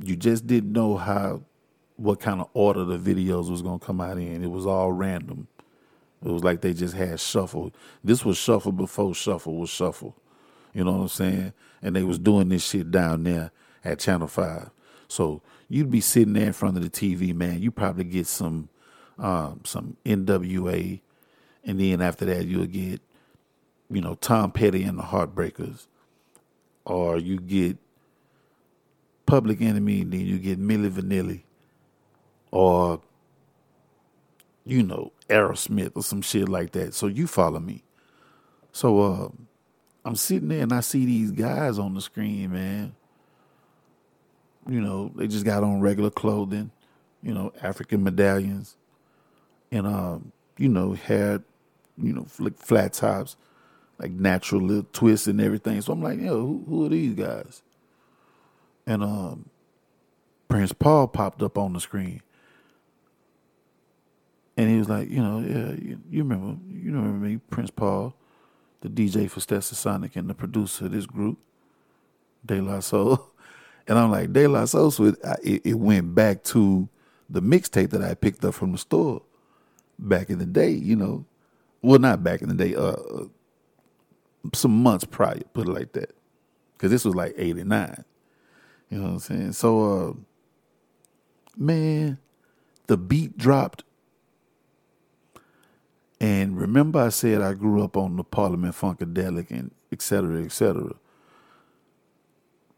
you 0.03 0.17
just 0.17 0.47
didn't 0.47 0.73
know 0.73 0.97
how 0.97 1.43
what 1.99 2.21
kind 2.21 2.40
of 2.40 2.49
order 2.55 2.85
the 2.85 2.97
videos 2.97 3.50
was 3.50 3.61
gonna 3.61 3.78
come 3.78 4.00
out 4.00 4.19
in. 4.19 4.43
It 4.43 4.50
was 4.50 4.67
all 4.67 4.93
random. 4.93 5.49
It 6.25 6.31
was 6.31 6.43
like 6.43 6.61
they 6.61 6.73
just 6.73 6.95
had 6.95 7.21
shuffle. 7.21 7.73
This 8.02 8.25
was 8.25 8.38
shuffle 8.38 8.73
before 8.73 9.14
shuffle 9.14 9.57
was 9.57 9.69
shuffle. 9.69 10.17
You 10.73 10.85
know 10.85 10.93
what 10.93 11.02
I'm 11.02 11.09
saying? 11.09 11.52
And 11.83 11.95
they 11.97 12.05
was 12.05 12.19
doing 12.19 12.49
this 12.49 12.64
shit 12.64 12.90
down 12.90 13.25
there 13.25 13.50
at 13.85 13.99
Channel 13.99 14.28
Five. 14.28 14.71
So 15.09 15.43
you'd 15.69 15.90
be 15.90 16.00
sitting 16.00 16.35
there 16.35 16.47
in 16.47 16.52
front 16.52 16.76
of 16.76 16.83
the 16.83 16.90
TV, 16.90 17.35
man. 17.35 17.61
You 17.61 17.71
probably 17.71 18.05
get 18.05 18.26
some 18.26 18.69
um, 19.19 19.62
some 19.64 19.97
NWA, 20.05 21.00
and 21.64 21.81
then 21.81 22.00
after 22.00 22.25
that 22.26 22.47
you'll 22.47 22.67
get, 22.67 23.00
you 23.90 24.00
know, 24.00 24.14
Tom 24.14 24.52
Petty 24.52 24.85
and 24.85 24.99
the 24.99 25.02
Heartbreakers, 25.02 25.88
or 26.85 27.19
you 27.19 27.40
get 27.40 27.76
Public 29.26 29.61
Enemy, 29.61 30.02
and 30.02 30.12
then 30.12 30.21
you 30.21 30.38
get 30.38 30.61
Milli 30.61 30.90
Vanilli, 30.90 31.43
or 32.50 33.00
you 34.64 34.83
know 34.83 35.12
Aerosmith 35.28 35.93
or 35.95 36.02
some 36.02 36.23
shit 36.23 36.49
like 36.49 36.73
that. 36.73 36.95
So 36.95 37.07
you 37.07 37.26
follow 37.26 37.61
me. 37.61 37.83
So 38.73 39.00
uh, 39.00 39.28
I'm 40.05 40.17
sitting 40.17 40.49
there 40.49 40.62
and 40.62 40.73
I 40.73 40.81
see 40.81 41.05
these 41.05 41.31
guys 41.31 41.78
on 41.78 41.95
the 41.95 42.00
screen, 42.00 42.52
man. 42.52 42.95
You 44.69 44.81
know, 44.81 45.11
they 45.14 45.26
just 45.26 45.45
got 45.45 45.64
on 45.64 45.81
regular 45.81 46.11
clothing, 46.11 46.71
you 47.23 47.33
know, 47.33 47.52
African 47.62 48.05
medallions, 48.05 48.76
and 49.73 49.87
um, 49.87 50.33
you 50.59 50.69
know, 50.69 50.93
hair, 50.93 51.43
you 51.97 52.12
know, 52.12 52.26
like 52.38 52.59
flat 52.59 52.93
tops, 52.93 53.37
like 53.99 54.11
natural 54.11 54.61
little 54.61 54.87
twists 54.93 55.26
and 55.26 55.40
everything. 55.40 55.81
So 55.81 55.93
I'm 55.93 56.02
like, 56.02 56.21
yo, 56.21 56.40
who, 56.40 56.64
who 56.69 56.87
are 56.87 56.90
these 56.90 57.14
guys? 57.14 57.62
And 58.87 59.02
um, 59.02 59.49
Prince 60.49 60.73
Paul 60.73 61.09
popped 61.09 61.43
up 61.43 61.57
on 61.57 61.73
the 61.73 61.81
screen. 61.81 62.23
And 64.59 64.69
he 64.69 64.77
was 64.77 64.88
like, 64.88 65.09
you 65.09 65.23
know, 65.23 65.38
yeah, 65.38 65.73
you, 65.81 66.00
you 66.11 66.25
remember, 66.25 66.59
you 66.69 66.93
remember 66.93 67.25
me, 67.25 67.37
Prince 67.49 67.71
Paul, 67.71 68.12
the 68.81 68.88
DJ 68.88 69.31
for 69.31 69.38
Stetsasonic 69.38 70.17
and 70.17 70.29
the 70.29 70.35
producer 70.35 70.87
of 70.87 70.91
this 70.91 71.07
group, 71.07 71.38
De 72.45 72.61
La 72.61 72.81
Soul. 72.81 73.25
And 73.87 73.99
I'm 73.99 74.11
like, 74.11 74.35
De 74.35 74.47
La 74.47 74.67
Soul, 74.67 74.91
so 74.91 75.05
it, 75.05 75.15
it, 75.43 75.62
it 75.65 75.75
went 75.75 76.15
back 76.15 76.45
to 76.45 76.91
the 77.31 77.41
mixtape 77.41 77.88
that 77.88 78.03
I 78.03 78.12
picked 78.12 78.45
up 78.45 78.53
from 78.53 78.73
the 78.73 78.79
store 78.79 79.23
back 79.99 80.29
in 80.29 80.38
the 80.38 80.45
day, 80.45 80.73
you 80.73 80.95
know. 80.95 81.25
Well, 81.81 81.99
not 81.99 82.23
back 82.23 82.43
in 82.43 82.50
the 82.50 82.55
day, 82.55 82.75
uh, 82.75 82.83
uh 82.83 83.25
some 84.53 84.83
months 84.83 85.07
prior, 85.07 85.41
put 85.55 85.69
it 85.69 85.73
like 85.73 85.93
that. 85.93 86.15
Because 86.75 86.91
this 86.91 87.07
was 87.07 87.15
like 87.15 87.33
89. 87.38 88.05
You 88.91 88.99
know 88.99 89.05
what 89.05 89.11
I'm 89.11 89.19
saying? 89.21 89.53
So, 89.53 90.09
uh, 90.09 90.12
man, 91.57 92.19
the 92.88 92.99
beat 92.99 93.38
dropped 93.38 93.85
and 96.21 96.59
remember, 96.59 96.99
I 96.99 97.11
said 97.11 97.43
I 97.43 97.55
grew 97.55 97.83
up 97.83 97.97
on 97.97 98.17
the 98.17 98.25
Parliament 98.25 98.75
Funkadelic 98.75 99.51
and 99.51 99.71
et 99.93 100.03
cetera, 100.03 100.43
et 100.43 100.53
cetera. 100.53 100.95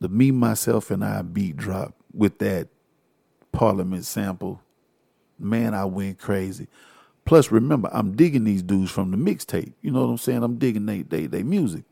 The 0.01 0.09
me, 0.09 0.31
myself, 0.31 0.91
and 0.91 1.05
I 1.05 1.23
beat 1.23 1.57
drop 1.57 1.95
with 2.13 2.39
that 2.39 2.69
Parliament 3.53 4.05
sample. 4.05 4.61
Man, 5.39 5.75
I 5.75 5.85
went 5.87 6.19
crazy. 6.19 6.69
Plus, 7.25 7.51
remember, 7.51 7.89
I'm 7.93 8.17
digging 8.17 8.45
these 8.45 8.63
dudes 8.63 8.91
from 8.91 9.11
the 9.11 9.17
mixtape. 9.17 9.73
You 9.83 9.91
know 9.91 10.01
what 10.01 10.11
I'm 10.11 10.19
saying? 10.19 10.43
I'm 10.43 10.57
digging 10.59 10.87
they 10.87 11.03
they 11.03 11.27
they 11.27 11.43
music. 11.43 11.85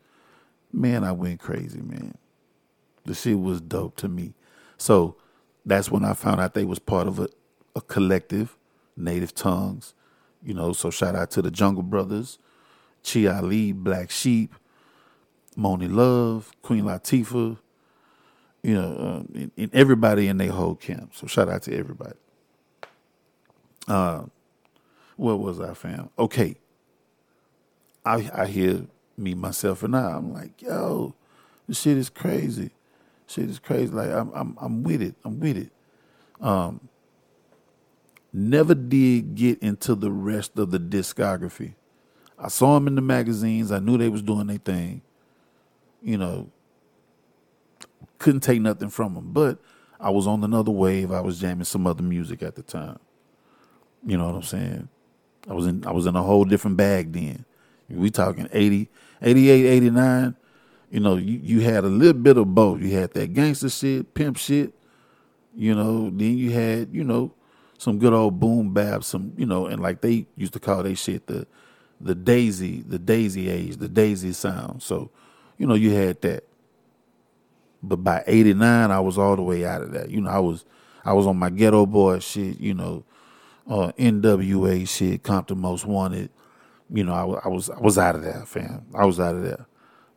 Man, 0.72 1.04
I 1.04 1.12
went 1.12 1.40
crazy, 1.40 1.80
man. 1.80 2.16
The 3.04 3.14
shit 3.14 3.40
was 3.40 3.60
dope 3.60 3.96
to 3.96 4.08
me. 4.08 4.34
So 4.76 5.16
that's 5.64 5.90
when 5.90 6.04
I 6.04 6.12
found 6.14 6.40
out 6.40 6.54
they 6.54 6.64
was 6.64 6.78
part 6.78 7.06
of 7.08 7.18
a, 7.18 7.28
a 7.74 7.80
collective, 7.80 8.56
Native 8.96 9.34
Tongues. 9.34 9.94
You 10.42 10.54
know, 10.54 10.72
so 10.72 10.90
shout 10.90 11.14
out 11.14 11.30
to 11.32 11.42
the 11.42 11.50
Jungle 11.50 11.82
Brothers, 11.82 12.38
Chi 13.04 13.26
Ali, 13.26 13.72
Black 13.72 14.10
Sheep, 14.10 14.54
Monie 15.56 15.92
Love, 15.92 16.52
Queen 16.62 16.84
Latifah, 16.84 17.58
you 18.62 18.74
know, 18.74 18.96
uh, 18.96 19.38
and, 19.38 19.50
and 19.56 19.74
everybody 19.74 20.28
in 20.28 20.38
their 20.38 20.52
whole 20.52 20.74
camp. 20.74 21.14
So 21.14 21.26
shout 21.26 21.48
out 21.48 21.62
to 21.62 21.76
everybody. 21.76 22.16
Uh, 23.86 24.24
what 25.16 25.40
was 25.40 25.60
I, 25.60 25.74
fam? 25.74 26.10
Okay. 26.18 26.56
I 28.04 28.30
I 28.32 28.46
hear 28.46 28.86
me, 29.16 29.34
myself, 29.34 29.82
and 29.82 29.96
I. 29.96 30.12
I'm 30.12 30.32
like, 30.32 30.62
yo, 30.62 31.14
this 31.66 31.80
shit 31.80 31.98
is 31.98 32.08
crazy. 32.08 32.70
Shit 33.26 33.50
is 33.50 33.58
crazy. 33.58 33.92
Like 33.92 34.10
I'm 34.10 34.30
I'm 34.34 34.56
I'm 34.60 34.82
with 34.82 35.02
it. 35.02 35.16
I'm 35.24 35.40
with 35.40 35.56
it. 35.56 35.72
Um, 36.40 36.88
Never 38.38 38.72
did 38.72 39.34
get 39.34 39.60
into 39.60 39.96
the 39.96 40.12
rest 40.12 40.56
of 40.60 40.70
the 40.70 40.78
discography. 40.78 41.74
I 42.38 42.46
saw 42.46 42.74
them 42.74 42.86
in 42.86 42.94
the 42.94 43.00
magazines. 43.00 43.72
I 43.72 43.80
knew 43.80 43.98
they 43.98 44.08
was 44.08 44.22
doing 44.22 44.46
their 44.46 44.58
thing. 44.58 45.02
You 46.00 46.18
know, 46.18 46.48
couldn't 48.18 48.42
take 48.42 48.60
nothing 48.60 48.90
from 48.90 49.14
them. 49.14 49.32
But 49.32 49.58
I 49.98 50.10
was 50.10 50.28
on 50.28 50.44
another 50.44 50.70
wave. 50.70 51.10
I 51.10 51.20
was 51.20 51.40
jamming 51.40 51.64
some 51.64 51.84
other 51.84 52.04
music 52.04 52.44
at 52.44 52.54
the 52.54 52.62
time. 52.62 53.00
You 54.06 54.16
know 54.16 54.26
what 54.26 54.36
I'm 54.36 54.42
saying? 54.42 54.88
I 55.48 55.54
was 55.54 55.66
in 55.66 55.84
I 55.84 55.90
was 55.90 56.06
in 56.06 56.14
a 56.14 56.22
whole 56.22 56.44
different 56.44 56.76
bag 56.76 57.12
then. 57.12 57.44
We 57.88 58.08
talking 58.08 58.48
80, 58.52 58.88
88, 59.20 59.66
89. 59.66 60.36
You 60.92 61.00
know, 61.00 61.16
you, 61.16 61.40
you 61.42 61.60
had 61.60 61.82
a 61.82 61.88
little 61.88 62.22
bit 62.22 62.36
of 62.36 62.54
both. 62.54 62.82
You 62.82 62.92
had 62.92 63.14
that 63.14 63.34
gangster 63.34 63.68
shit, 63.68 64.14
pimp 64.14 64.36
shit. 64.36 64.74
You 65.56 65.74
know, 65.74 66.04
then 66.04 66.38
you 66.38 66.52
had, 66.52 66.94
you 66.94 67.02
know, 67.02 67.34
some 67.78 67.98
good 67.98 68.12
old 68.12 68.38
boom 68.38 68.74
bap, 68.74 69.04
some 69.04 69.32
you 69.36 69.46
know, 69.46 69.66
and 69.66 69.80
like 69.80 70.00
they 70.00 70.26
used 70.36 70.52
to 70.52 70.60
call 70.60 70.82
they 70.82 70.94
shit 70.94 71.26
the 71.26 71.46
the 72.00 72.14
daisy, 72.14 72.82
the 72.82 72.98
daisy 72.98 73.48
age, 73.48 73.76
the 73.76 73.88
daisy 73.88 74.32
sound. 74.32 74.82
So, 74.82 75.10
you 75.56 75.66
know, 75.66 75.74
you 75.74 75.90
had 75.90 76.20
that. 76.22 76.44
But 77.82 77.98
by 77.98 78.24
eighty 78.26 78.54
nine, 78.54 78.90
I 78.90 79.00
was 79.00 79.16
all 79.16 79.36
the 79.36 79.42
way 79.42 79.64
out 79.64 79.82
of 79.82 79.92
that. 79.92 80.10
You 80.10 80.20
know, 80.20 80.30
I 80.30 80.40
was 80.40 80.64
I 81.04 81.12
was 81.12 81.26
on 81.26 81.36
my 81.38 81.50
Geto 81.50 81.88
Boy 81.88 82.18
shit. 82.18 82.60
You 82.60 82.74
know, 82.74 83.04
uh, 83.68 83.92
NWA 83.92 84.86
shit, 84.88 85.22
Compton 85.22 85.58
Most 85.58 85.86
Wanted. 85.86 86.30
You 86.92 87.04
know, 87.04 87.12
I, 87.12 87.46
I 87.46 87.48
was 87.48 87.70
I 87.70 87.78
was 87.78 87.96
out 87.96 88.16
of 88.16 88.22
there, 88.22 88.44
fam. 88.46 88.86
I 88.94 89.06
was 89.06 89.20
out 89.20 89.36
of 89.36 89.42
there. 89.42 89.66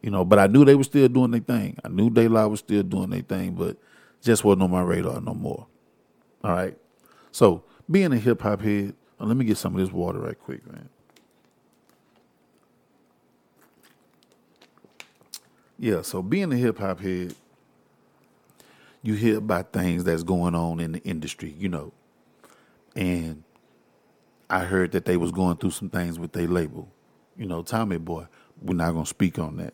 You 0.01 0.09
know, 0.09 0.25
but 0.25 0.39
I 0.39 0.47
knew 0.47 0.65
they 0.65 0.73
were 0.73 0.83
still 0.83 1.07
doing 1.07 1.29
their 1.29 1.41
thing. 1.41 1.77
I 1.85 1.89
knew 1.89 2.09
La 2.09 2.47
was 2.47 2.61
still 2.61 2.81
doing 2.81 3.11
their 3.11 3.21
thing, 3.21 3.53
but 3.53 3.77
just 4.23 4.43
wasn't 4.43 4.63
on 4.63 4.71
my 4.71 4.81
radar 4.81 5.21
no 5.21 5.35
more. 5.35 5.67
All 6.43 6.51
right. 6.51 6.75
So 7.31 7.63
being 7.89 8.11
a 8.13 8.17
hip 8.17 8.41
hop 8.41 8.61
head, 8.61 8.95
uh, 9.19 9.25
let 9.25 9.37
me 9.37 9.45
get 9.45 9.57
some 9.57 9.75
of 9.75 9.81
this 9.81 9.91
water 9.91 10.19
right 10.19 10.39
quick, 10.39 10.65
man. 10.71 10.89
Yeah, 15.79 16.01
so 16.03 16.21
being 16.21 16.51
a 16.53 16.57
hip 16.57 16.77
hop 16.77 16.99
head, 16.99 17.35
you 19.03 19.15
hear 19.15 19.37
about 19.37 19.73
things 19.73 20.03
that's 20.03 20.23
going 20.23 20.53
on 20.53 20.79
in 20.79 20.91
the 20.91 20.99
industry, 20.99 21.55
you 21.57 21.69
know. 21.69 21.91
And 22.95 23.43
I 24.49 24.65
heard 24.65 24.91
that 24.91 25.05
they 25.05 25.17
was 25.17 25.31
going 25.31 25.57
through 25.57 25.71
some 25.71 25.89
things 25.89 26.19
with 26.19 26.33
their 26.33 26.47
label. 26.47 26.89
You 27.37 27.47
know, 27.47 27.63
Tommy 27.63 27.97
Boy, 27.97 28.27
we're 28.61 28.75
not 28.75 28.91
gonna 28.91 29.05
speak 29.05 29.39
on 29.39 29.57
that. 29.57 29.73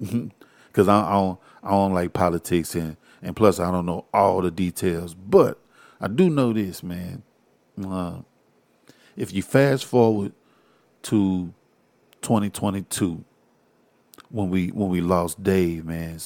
Cause 0.72 0.88
I, 0.88 1.00
I, 1.08 1.12
don't 1.12 1.40
I 1.62 1.70
don't 1.70 1.94
like 1.94 2.12
politics 2.12 2.74
and 2.74 2.96
and 3.22 3.34
plus 3.34 3.58
I 3.58 3.70
don't 3.70 3.86
know 3.86 4.06
all 4.12 4.40
the 4.40 4.50
details. 4.50 5.14
But 5.14 5.58
I 6.00 6.08
do 6.08 6.30
know 6.30 6.52
this, 6.52 6.82
man. 6.82 7.22
Uh, 7.84 8.20
if 9.16 9.32
you 9.32 9.42
fast 9.42 9.84
forward 9.84 10.32
to 11.02 11.52
2022, 12.22 13.24
when 14.30 14.48
we 14.50 14.68
when 14.68 14.88
we 14.88 15.00
lost 15.00 15.42
Dave, 15.42 15.84
man, 15.84 16.18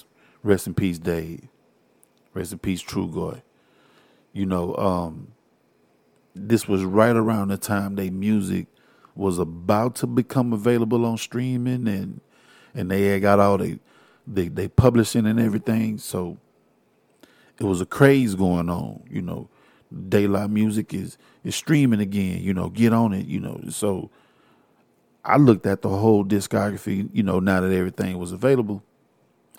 rest 0.42 0.66
in 0.66 0.74
peace, 0.74 0.98
Dave. 0.98 1.48
Rest 2.34 2.52
in 2.52 2.58
peace, 2.58 2.82
Trugoy. 2.82 3.42
You 4.32 4.46
know, 4.46 4.76
um, 4.76 5.28
this 6.34 6.68
was 6.68 6.84
right 6.84 7.14
around 7.16 7.48
the 7.48 7.56
time 7.56 7.94
they 7.96 8.10
music 8.10 8.66
was 9.14 9.38
about 9.38 9.94
to 9.96 10.06
become 10.06 10.52
available 10.52 11.04
on 11.06 11.16
streaming 11.16 11.86
and 11.86 12.20
and 12.74 12.90
they 12.90 13.06
had 13.06 13.22
got 13.22 13.38
all 13.40 13.58
they 13.58 13.78
they 14.26 14.48
they 14.48 14.68
publishing 14.68 15.26
and 15.26 15.40
everything. 15.40 15.98
So 15.98 16.38
it 17.58 17.64
was 17.64 17.80
a 17.80 17.86
craze 17.86 18.34
going 18.34 18.68
on, 18.68 19.02
you 19.10 19.22
know. 19.22 19.48
La 19.94 20.48
Music 20.48 20.94
is 20.94 21.18
is 21.44 21.54
streaming 21.56 22.00
again. 22.00 22.42
You 22.42 22.54
know, 22.54 22.70
get 22.70 22.92
on 22.92 23.12
it. 23.12 23.26
You 23.26 23.40
know, 23.40 23.60
so 23.70 24.10
I 25.24 25.36
looked 25.38 25.66
at 25.66 25.82
the 25.82 25.88
whole 25.88 26.24
discography. 26.24 27.08
You 27.12 27.22
know, 27.22 27.40
now 27.40 27.60
that 27.60 27.72
everything 27.72 28.18
was 28.18 28.32
available, 28.32 28.82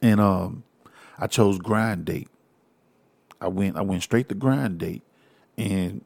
and 0.02 0.20
um, 0.22 0.64
I 1.20 1.28
chose 1.28 1.58
Grind 1.60 2.06
Date. 2.06 2.30
I 3.42 3.48
went 3.48 3.78
I 3.78 3.82
went 3.82 4.04
straight 4.04 4.30
to 4.30 4.36
Grind 4.36 4.80
Date, 4.80 5.04
and 5.58 6.04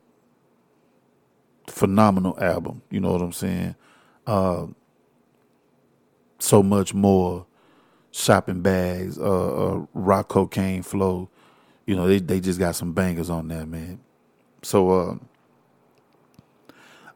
phenomenal 1.67 2.37
album. 2.41 2.81
You 2.89 2.99
know 3.01 3.11
what 3.13 3.21
I'm 3.21 3.33
saying? 3.33 3.75
Uh, 4.27 4.67
so 6.39 6.63
much 6.63 6.93
more 6.93 7.45
shopping 8.11 8.61
bags, 8.61 9.17
uh, 9.17 9.23
uh, 9.75 9.85
Rock 9.93 10.29
Co.Kane 10.29 10.83
Flow. 10.83 11.29
You 11.85 11.95
know, 11.95 12.07
they 12.07 12.19
they 12.19 12.39
just 12.39 12.59
got 12.59 12.75
some 12.75 12.93
bangers 12.93 13.29
on 13.29 13.47
there, 13.47 13.65
man. 13.65 13.99
So 14.61 14.89
uh, 14.91 15.15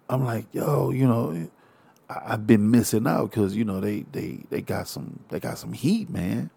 I'm 0.10 0.24
like, 0.24 0.46
yo, 0.54 0.92
you 0.92 1.08
know, 1.08 1.50
I, 2.10 2.32
have 2.32 2.48
been 2.48 2.72
missing 2.72 3.08
out 3.08 3.32
because 3.32 3.56
you 3.56 3.66
know 3.66 3.80
they 3.80 4.06
they 4.12 4.44
they 4.50 4.62
got 4.62 4.88
some 4.88 5.20
they 5.30 5.40
got 5.40 5.58
some 5.58 5.74
heat, 5.74 6.10
man. 6.10 6.50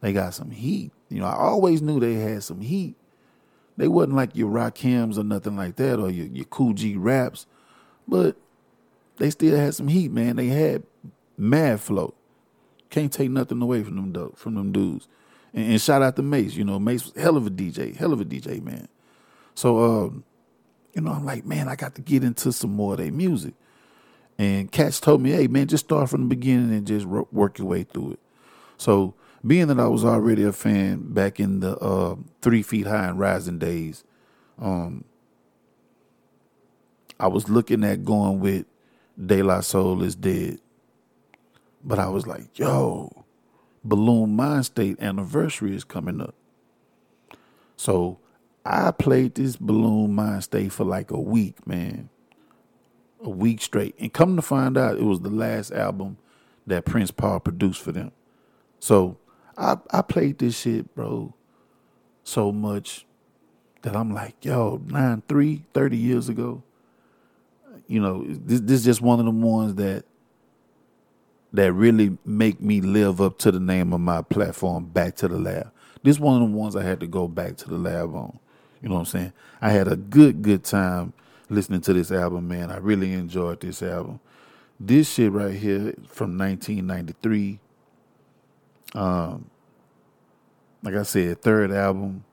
They 0.00 0.12
got 0.12 0.34
some 0.34 0.50
heat. 0.50 0.92
You 1.08 1.20
know, 1.20 1.26
I 1.26 1.36
always 1.36 1.82
knew 1.82 1.98
they 1.98 2.14
had 2.14 2.42
some 2.42 2.60
heat, 2.60 2.94
They 3.76 3.88
wasn't 3.88 4.14
like 4.14 4.36
your 4.36 4.50
Rakims 4.50 5.18
or 5.18 5.24
nothing 5.24 5.56
like 5.56 5.76
that 5.76 5.98
or 5.98 6.10
your, 6.10 6.26
your 6.26 6.44
Kool 6.44 6.74
G 6.74 6.96
raps, 6.96 7.46
but 8.06 8.36
they 9.16 9.30
still 9.30 9.56
had 9.56 9.74
some 9.74 9.88
heat, 9.88 10.12
man. 10.12 10.36
They 10.36 10.48
had 10.48 10.84
mad 11.36 11.80
flow. 11.80 12.14
Can't 12.90 13.12
take 13.12 13.30
nothing 13.30 13.60
away 13.60 13.82
from 13.82 14.12
them 14.12 14.32
from 14.34 14.54
them 14.54 14.72
dudes. 14.72 15.08
And, 15.54 15.72
and, 15.72 15.80
shout 15.80 16.02
out 16.02 16.16
to 16.16 16.22
Mace. 16.22 16.54
You 16.54 16.64
know, 16.64 16.78
Mace 16.78 17.04
was 17.04 17.14
hell 17.16 17.36
of 17.36 17.46
a 17.46 17.50
DJ, 17.50 17.96
hell 17.96 18.12
of 18.12 18.20
a 18.20 18.24
DJ, 18.24 18.62
man. 18.62 18.88
So 19.58 19.82
um, 19.82 20.22
you 20.94 21.00
know, 21.00 21.10
I'm 21.10 21.24
like, 21.24 21.44
man, 21.44 21.66
I 21.66 21.74
got 21.74 21.96
to 21.96 22.00
get 22.00 22.22
into 22.22 22.52
some 22.52 22.70
more 22.70 22.92
of 22.92 22.98
their 22.98 23.10
music. 23.10 23.54
And 24.38 24.70
Cats 24.70 25.00
told 25.00 25.20
me, 25.20 25.32
hey, 25.32 25.48
man, 25.48 25.66
just 25.66 25.86
start 25.86 26.08
from 26.10 26.22
the 26.22 26.28
beginning 26.28 26.72
and 26.72 26.86
just 26.86 27.04
work 27.06 27.58
your 27.58 27.66
way 27.66 27.82
through 27.82 28.12
it. 28.12 28.20
So, 28.76 29.14
being 29.44 29.66
that 29.66 29.80
I 29.80 29.88
was 29.88 30.04
already 30.04 30.44
a 30.44 30.52
fan 30.52 31.12
back 31.12 31.40
in 31.40 31.58
the 31.58 31.76
uh, 31.78 32.14
Three 32.40 32.62
Feet 32.62 32.86
High 32.86 33.08
and 33.08 33.18
Rising 33.18 33.58
days, 33.58 34.04
um, 34.60 35.02
I 37.18 37.26
was 37.26 37.48
looking 37.48 37.82
at 37.82 38.04
going 38.04 38.38
with 38.38 38.64
De 39.20 39.42
La 39.42 39.60
Soul 39.62 40.04
is 40.04 40.14
Dead. 40.14 40.60
But 41.82 41.98
I 41.98 42.08
was 42.10 42.28
like, 42.28 42.56
yo, 42.56 43.24
Buhloone 43.84 44.36
Mindstate 44.36 45.00
anniversary 45.00 45.74
is 45.74 45.82
coming 45.82 46.20
up. 46.20 46.36
So 47.76 48.20
I 48.64 48.90
played 48.90 49.34
this 49.36 49.56
Buhloone 49.56 50.10
Mindstate 50.10 50.72
for 50.72 50.84
like 50.84 51.10
a 51.10 51.20
week, 51.20 51.66
man. 51.66 52.10
A 53.22 53.30
week 53.30 53.62
straight. 53.62 53.94
And 53.98 54.12
come 54.12 54.36
to 54.36 54.42
find 54.42 54.76
out, 54.76 54.98
it 54.98 55.04
was 55.04 55.20
the 55.20 55.30
last 55.30 55.72
album 55.72 56.18
that 56.66 56.84
Prince 56.84 57.10
Paul 57.10 57.40
produced 57.40 57.80
for 57.80 57.92
them. 57.92 58.12
So 58.78 59.18
I 59.56 59.76
I 59.90 60.02
played 60.02 60.38
this 60.38 60.58
shit, 60.58 60.94
bro, 60.94 61.34
so 62.22 62.52
much 62.52 63.06
that 63.82 63.96
I'm 63.96 64.12
like, 64.14 64.44
yo, 64.44 64.80
9 64.86 65.22
3, 65.28 65.64
30 65.74 65.96
years 65.96 66.28
ago. 66.28 66.62
You 67.86 68.00
know, 68.00 68.24
this 68.26 68.60
this 68.60 68.80
is 68.80 68.84
just 68.84 69.00
one 69.00 69.18
of 69.18 69.24
the 69.24 69.30
ones 69.30 69.76
that 69.76 70.04
that 71.52 71.72
really 71.72 72.18
make 72.24 72.60
me 72.60 72.80
live 72.80 73.20
up 73.20 73.38
to 73.38 73.50
the 73.50 73.60
name 73.60 73.92
of 73.92 74.00
my 74.00 74.22
platform, 74.22 74.84
Back 74.84 75.16
to 75.16 75.28
the 75.28 75.38
Lab. 75.38 75.72
This 76.02 76.20
one 76.20 76.42
of 76.42 76.48
the 76.48 76.56
ones 76.56 76.76
I 76.76 76.82
had 76.82 77.00
to 77.00 77.06
go 77.06 77.26
back 77.26 77.56
to 77.58 77.68
the 77.68 77.78
lab 77.78 78.14
on. 78.14 78.38
You 78.82 78.88
know 78.88 78.96
what 78.96 79.00
I'm 79.00 79.06
saying? 79.06 79.32
I 79.60 79.70
had 79.70 79.88
a 79.88 79.96
good, 79.96 80.42
good 80.42 80.64
time 80.64 81.12
listening 81.50 81.80
to 81.82 81.92
this 81.92 82.12
album, 82.12 82.48
man. 82.48 82.70
I 82.70 82.76
really 82.78 83.12
enjoyed 83.12 83.60
this 83.60 83.82
album. 83.82 84.20
This 84.78 85.12
shit 85.12 85.32
right 85.32 85.54
here 85.54 85.94
from 86.08 86.38
1993. 86.38 87.58
Um, 88.94 89.50
like 90.82 90.94
I 90.94 91.02
said, 91.02 91.42
third 91.42 91.72
album. 91.72 92.24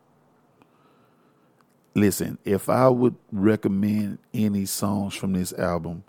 Listen, 1.95 2.37
if 2.43 2.69
I 2.69 2.89
would 2.89 3.15
recommend 3.31 4.19
any 4.33 4.65
songs 4.65 5.15
from 5.15 5.33
this 5.33 5.53
album, 5.53 6.03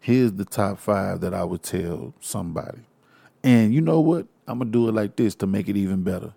here's 0.00 0.32
the 0.32 0.44
top 0.44 0.78
five 0.78 1.20
that 1.22 1.34
I 1.34 1.42
would 1.44 1.62
tell 1.62 2.14
somebody. 2.20 2.80
And 3.42 3.72
you 3.72 3.80
know 3.80 4.00
what? 4.00 4.26
I'm 4.46 4.58
gonna 4.58 4.70
do 4.70 4.88
it 4.88 4.94
like 4.94 5.16
this 5.16 5.34
to 5.36 5.46
make 5.46 5.68
it 5.68 5.76
even 5.76 6.02
better 6.02 6.34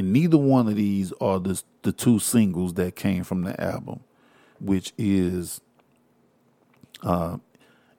and 0.00 0.14
neither 0.14 0.38
one 0.38 0.66
of 0.66 0.76
these 0.76 1.12
are 1.20 1.38
the 1.38 1.62
the 1.82 1.92
two 1.92 2.18
singles 2.18 2.72
that 2.72 2.96
came 2.96 3.22
from 3.22 3.42
the 3.42 3.60
album, 3.62 4.00
which 4.58 4.94
is 4.96 5.60
uh, 7.02 7.36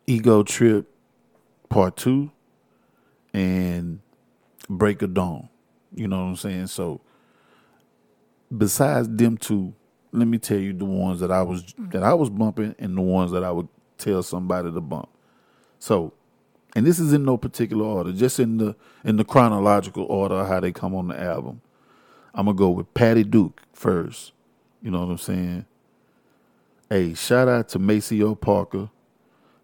Ego 0.08 0.42
Trip 0.42 0.90
Part 1.70 1.98
Two 1.98 2.32
and 3.36 4.00
Break 4.68 5.04
of 5.04 5.14
Dawn. 5.14 5.48
You 5.94 6.08
know 6.08 6.24
what 6.24 6.30
I'm 6.30 6.36
saying? 6.38 6.68
So 6.68 7.02
besides 8.58 9.08
them 9.08 9.38
two, 9.38 9.76
let 10.12 10.28
me 10.28 10.40
tell 10.40 10.58
you 10.58 10.74
the 10.74 10.86
ones 10.86 11.20
that 11.20 11.32
I 11.32 11.44
was 11.44 11.72
that 11.78 12.02
I 12.02 12.16
was 12.16 12.32
bumping 12.32 12.74
and 12.80 12.98
the 12.98 13.02
ones 13.02 13.30
that 13.30 13.44
I 13.44 13.52
would 13.52 13.68
tell 14.00 14.24
somebody 14.24 14.72
to 14.72 14.82
bump. 14.82 15.10
So, 15.78 16.14
and 16.76 16.84
this 16.84 16.98
is 16.98 17.14
in 17.14 17.26
no 17.26 17.38
particular 17.38 17.86
order, 17.86 18.12
just 18.12 18.40
in 18.40 18.58
the 18.58 18.76
in 19.04 19.18
the 19.18 19.24
chronological 19.24 20.06
order 20.06 20.44
how 20.46 20.60
they 20.62 20.72
come 20.72 20.96
on 20.96 21.10
the 21.10 21.22
album. 21.22 21.62
I'm 22.34 22.46
gonna 22.46 22.58
go 22.58 22.70
with 22.70 22.94
Patti 22.94 23.24
Dooke 23.24 23.60
first. 23.74 24.32
You 24.82 24.92
know 24.92 25.02
what 25.02 25.12
I'm 25.12 25.18
saying? 25.18 25.66
Hey, 26.90 27.14
shout 27.14 27.48
out 27.48 27.70
to 27.70 27.80
Maceo 27.80 28.36
Parker. 28.36 28.90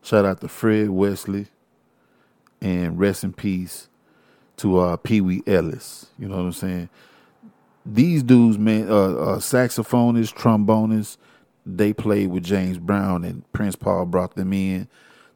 Shout 0.02 0.26
out 0.26 0.42
to 0.42 0.48
Fred 0.48 0.90
Wesley. 0.90 1.48
And 2.62 3.00
rest 3.00 3.24
in 3.24 3.34
peace 3.34 3.88
to 4.58 4.80
uh, 4.80 4.98
Pee 4.98 5.22
Wee 5.22 5.44
Ellis. 5.46 6.08
You 6.18 6.28
know 6.28 6.38
what 6.38 6.44
I'm 6.44 6.54
saying? 6.54 6.90
These 7.86 8.24
dudes, 8.24 8.58
man, 8.58 8.90
uh, 8.90 8.94
uh, 8.94 9.38
saxophonists, 9.38 10.34
trombonists, 10.34 11.18
they 11.66 11.94
played 11.94 12.30
with 12.30 12.44
James 12.44 12.78
Brown, 12.78 13.24
and 13.24 13.50
Prince 13.54 13.76
Paul 13.76 14.06
brought 14.06 14.36
them 14.36 14.52
in 14.54 14.88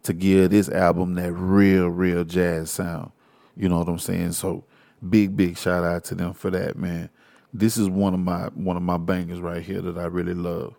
to 0.04 0.14
give 0.14 0.50
this 0.50 0.68
album 0.70 1.14
that 1.16 1.32
real, 1.32 1.88
real 1.88 2.24
jazz 2.24 2.72
sound. 2.72 3.12
You 3.56 3.70
know 3.70 3.80
what 3.80 3.88
I'm 3.88 4.00
saying? 4.00 4.32
So 4.34 4.64
big, 5.08 5.38
big 5.38 5.58
shout 5.58 5.84
out 5.84 6.04
to 6.06 6.16
them 6.16 6.34
for 6.34 6.50
that, 6.50 6.78
man 6.78 7.10
this 7.54 7.78
is 7.78 7.90
one 7.90 8.14
of 8.14 8.20
my 8.20 8.46
one 8.54 8.78
of 8.78 8.84
my 8.84 8.98
bangers 8.98 9.42
right 9.42 9.62
here 9.64 9.82
that 9.82 9.98
I 9.98 10.06
really 10.06 10.34
love. 10.34 10.76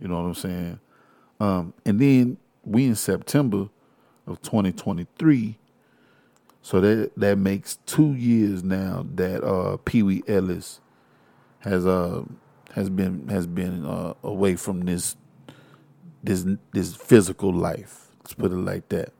You 0.00 0.08
know 0.08 0.16
what 0.16 0.28
I'm 0.28 0.34
saying? 0.34 0.80
Um, 1.40 1.74
and 1.84 2.00
then 2.00 2.36
we 2.64 2.86
in 2.86 2.94
September 2.94 3.68
of 4.26 4.40
2023, 4.42 5.58
so 6.62 6.80
that 6.80 7.12
that 7.16 7.38
makes 7.38 7.76
two 7.86 8.14
years 8.14 8.62
now 8.62 9.06
that 9.14 9.44
uh, 9.44 9.76
Pee 9.78 10.02
Wee 10.02 10.22
Ellis 10.28 10.80
has 11.60 11.86
uh 11.86 12.24
has 12.74 12.90
been 12.90 13.28
has 13.28 13.46
been 13.46 13.84
uh, 13.84 14.14
away 14.22 14.56
from 14.56 14.82
this 14.82 15.16
this 16.22 16.46
this 16.72 16.94
physical 16.94 17.52
life. 17.52 18.08
Let's 18.20 18.34
put 18.34 18.52
it 18.52 18.56
like 18.56 18.88
that. 18.90 19.12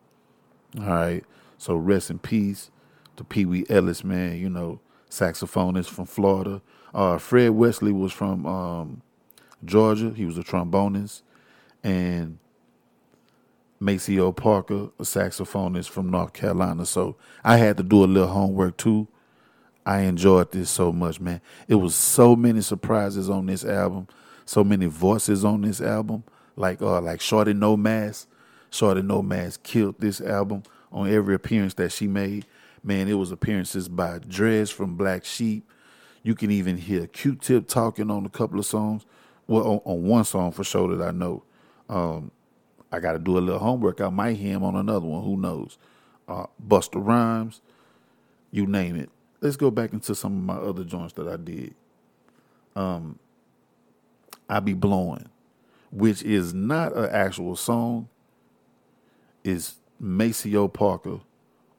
All 0.78 0.86
right. 0.86 1.24
So 1.58 1.76
rest 1.76 2.10
in 2.10 2.18
peace 2.18 2.70
to 3.16 3.24
Pee 3.24 3.44
Wee 3.44 3.66
Ellis, 3.68 4.04
man. 4.04 4.38
You 4.38 4.48
know, 4.50 4.80
saxophonist 5.10 5.88
from 5.90 6.06
Florida. 6.06 6.62
Uh, 6.94 7.18
Fred 7.18 7.50
Wesley 7.50 7.92
was 7.92 8.12
from 8.12 8.46
um, 8.46 9.02
Georgia. 9.64 10.12
He 10.14 10.24
was 10.24 10.36
a 10.38 10.42
trombonist, 10.42 11.22
and 11.82 12.38
Maceo 13.80 14.32
Parker, 14.32 14.90
a 14.98 15.02
saxophonist 15.02 15.88
from 15.88 16.10
North 16.10 16.32
Carolina. 16.32 16.86
So 16.86 17.16
I 17.42 17.56
had 17.56 17.76
to 17.78 17.82
do 17.82 18.04
a 18.04 18.06
little 18.06 18.28
homework 18.28 18.76
too. 18.76 19.08
I 19.84 20.00
enjoyed 20.02 20.52
this 20.52 20.70
so 20.70 20.92
much, 20.92 21.20
man. 21.20 21.40
It 21.66 21.74
was 21.74 21.94
so 21.94 22.36
many 22.36 22.60
surprises 22.60 23.28
on 23.28 23.46
this 23.46 23.64
album, 23.64 24.06
so 24.44 24.62
many 24.62 24.86
voices 24.86 25.44
on 25.44 25.62
this 25.62 25.80
album. 25.80 26.22
Like 26.54 26.80
uh, 26.80 27.00
like 27.00 27.20
Shortie 27.20 27.56
No 27.56 27.76
Mass. 27.76 28.26
Shortie 28.70 29.04
No 29.04 29.22
Mass 29.22 29.56
killed 29.56 29.96
this 29.98 30.20
album 30.20 30.62
on 30.92 31.10
every 31.10 31.34
appearance 31.34 31.74
that 31.74 31.90
she 31.90 32.06
made. 32.06 32.46
Man, 32.84 33.08
it 33.08 33.14
was 33.14 33.32
appearances 33.32 33.88
by 33.88 34.18
Dres 34.18 34.70
from 34.70 34.96
Black 34.96 35.24
Sheep, 35.24 35.68
you 36.22 36.34
can 36.34 36.50
even 36.50 36.76
hear 36.76 37.06
Q-Tip 37.06 37.66
talking 37.66 38.10
on 38.10 38.24
a 38.24 38.28
couple 38.28 38.58
of 38.58 38.66
songs. 38.66 39.04
Well, 39.46 39.66
on, 39.66 39.80
on 39.84 40.02
one 40.04 40.24
song 40.24 40.52
for 40.52 40.64
sure 40.64 40.94
that 40.96 41.06
I 41.06 41.10
know. 41.10 41.42
Um, 41.88 42.30
I 42.90 43.00
got 43.00 43.12
to 43.12 43.18
do 43.18 43.38
a 43.38 43.40
little 43.40 43.58
homework. 43.58 44.00
I 44.00 44.08
might 44.10 44.36
hear 44.36 44.54
him 44.54 44.64
on 44.64 44.76
another 44.76 45.06
one. 45.06 45.24
Who 45.24 45.36
knows? 45.36 45.78
Uh, 46.28 46.46
Busta 46.66 47.04
Rhymes, 47.04 47.60
you 48.50 48.66
name 48.66 48.96
it. 48.96 49.10
Let's 49.40 49.56
go 49.56 49.70
back 49.70 49.92
into 49.92 50.14
some 50.14 50.36
of 50.36 50.44
my 50.44 50.62
other 50.62 50.84
joints 50.84 51.14
that 51.14 51.26
I 51.26 51.36
did. 51.36 51.74
Um, 52.76 53.18
I 54.48 54.60
be 54.60 54.74
blowing, 54.74 55.28
which 55.90 56.22
is 56.22 56.54
not 56.54 56.94
an 56.94 57.10
actual 57.10 57.56
song. 57.56 58.08
Is 59.42 59.74
Maceo 59.98 60.68
Parker 60.68 61.18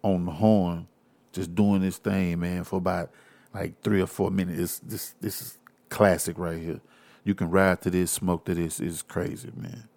on 0.01 0.25
the 0.25 0.32
horn, 0.32 0.88
just 1.32 1.56
doing 1.56 1.82
this 1.82 1.97
thing, 1.97 2.39
man, 2.41 2.65
for 2.65 2.75
about 2.75 3.10
like 3.53 3.81
three 3.81 4.01
or 4.01 4.07
four 4.07 4.31
minutes. 4.31 4.79
this 4.79 5.15
this 5.21 5.41
is 5.41 5.57
classic 5.89 6.37
right 6.37 6.59
here. 6.59 6.81
You 7.23 7.35
can 7.35 7.49
ride 7.49 7.81
to 7.81 7.89
this, 7.89 8.11
smoke 8.11 8.45
to 8.45 8.55
this. 8.55 8.79
It's 8.79 9.01
crazy, 9.01 9.51
man. 9.55 9.87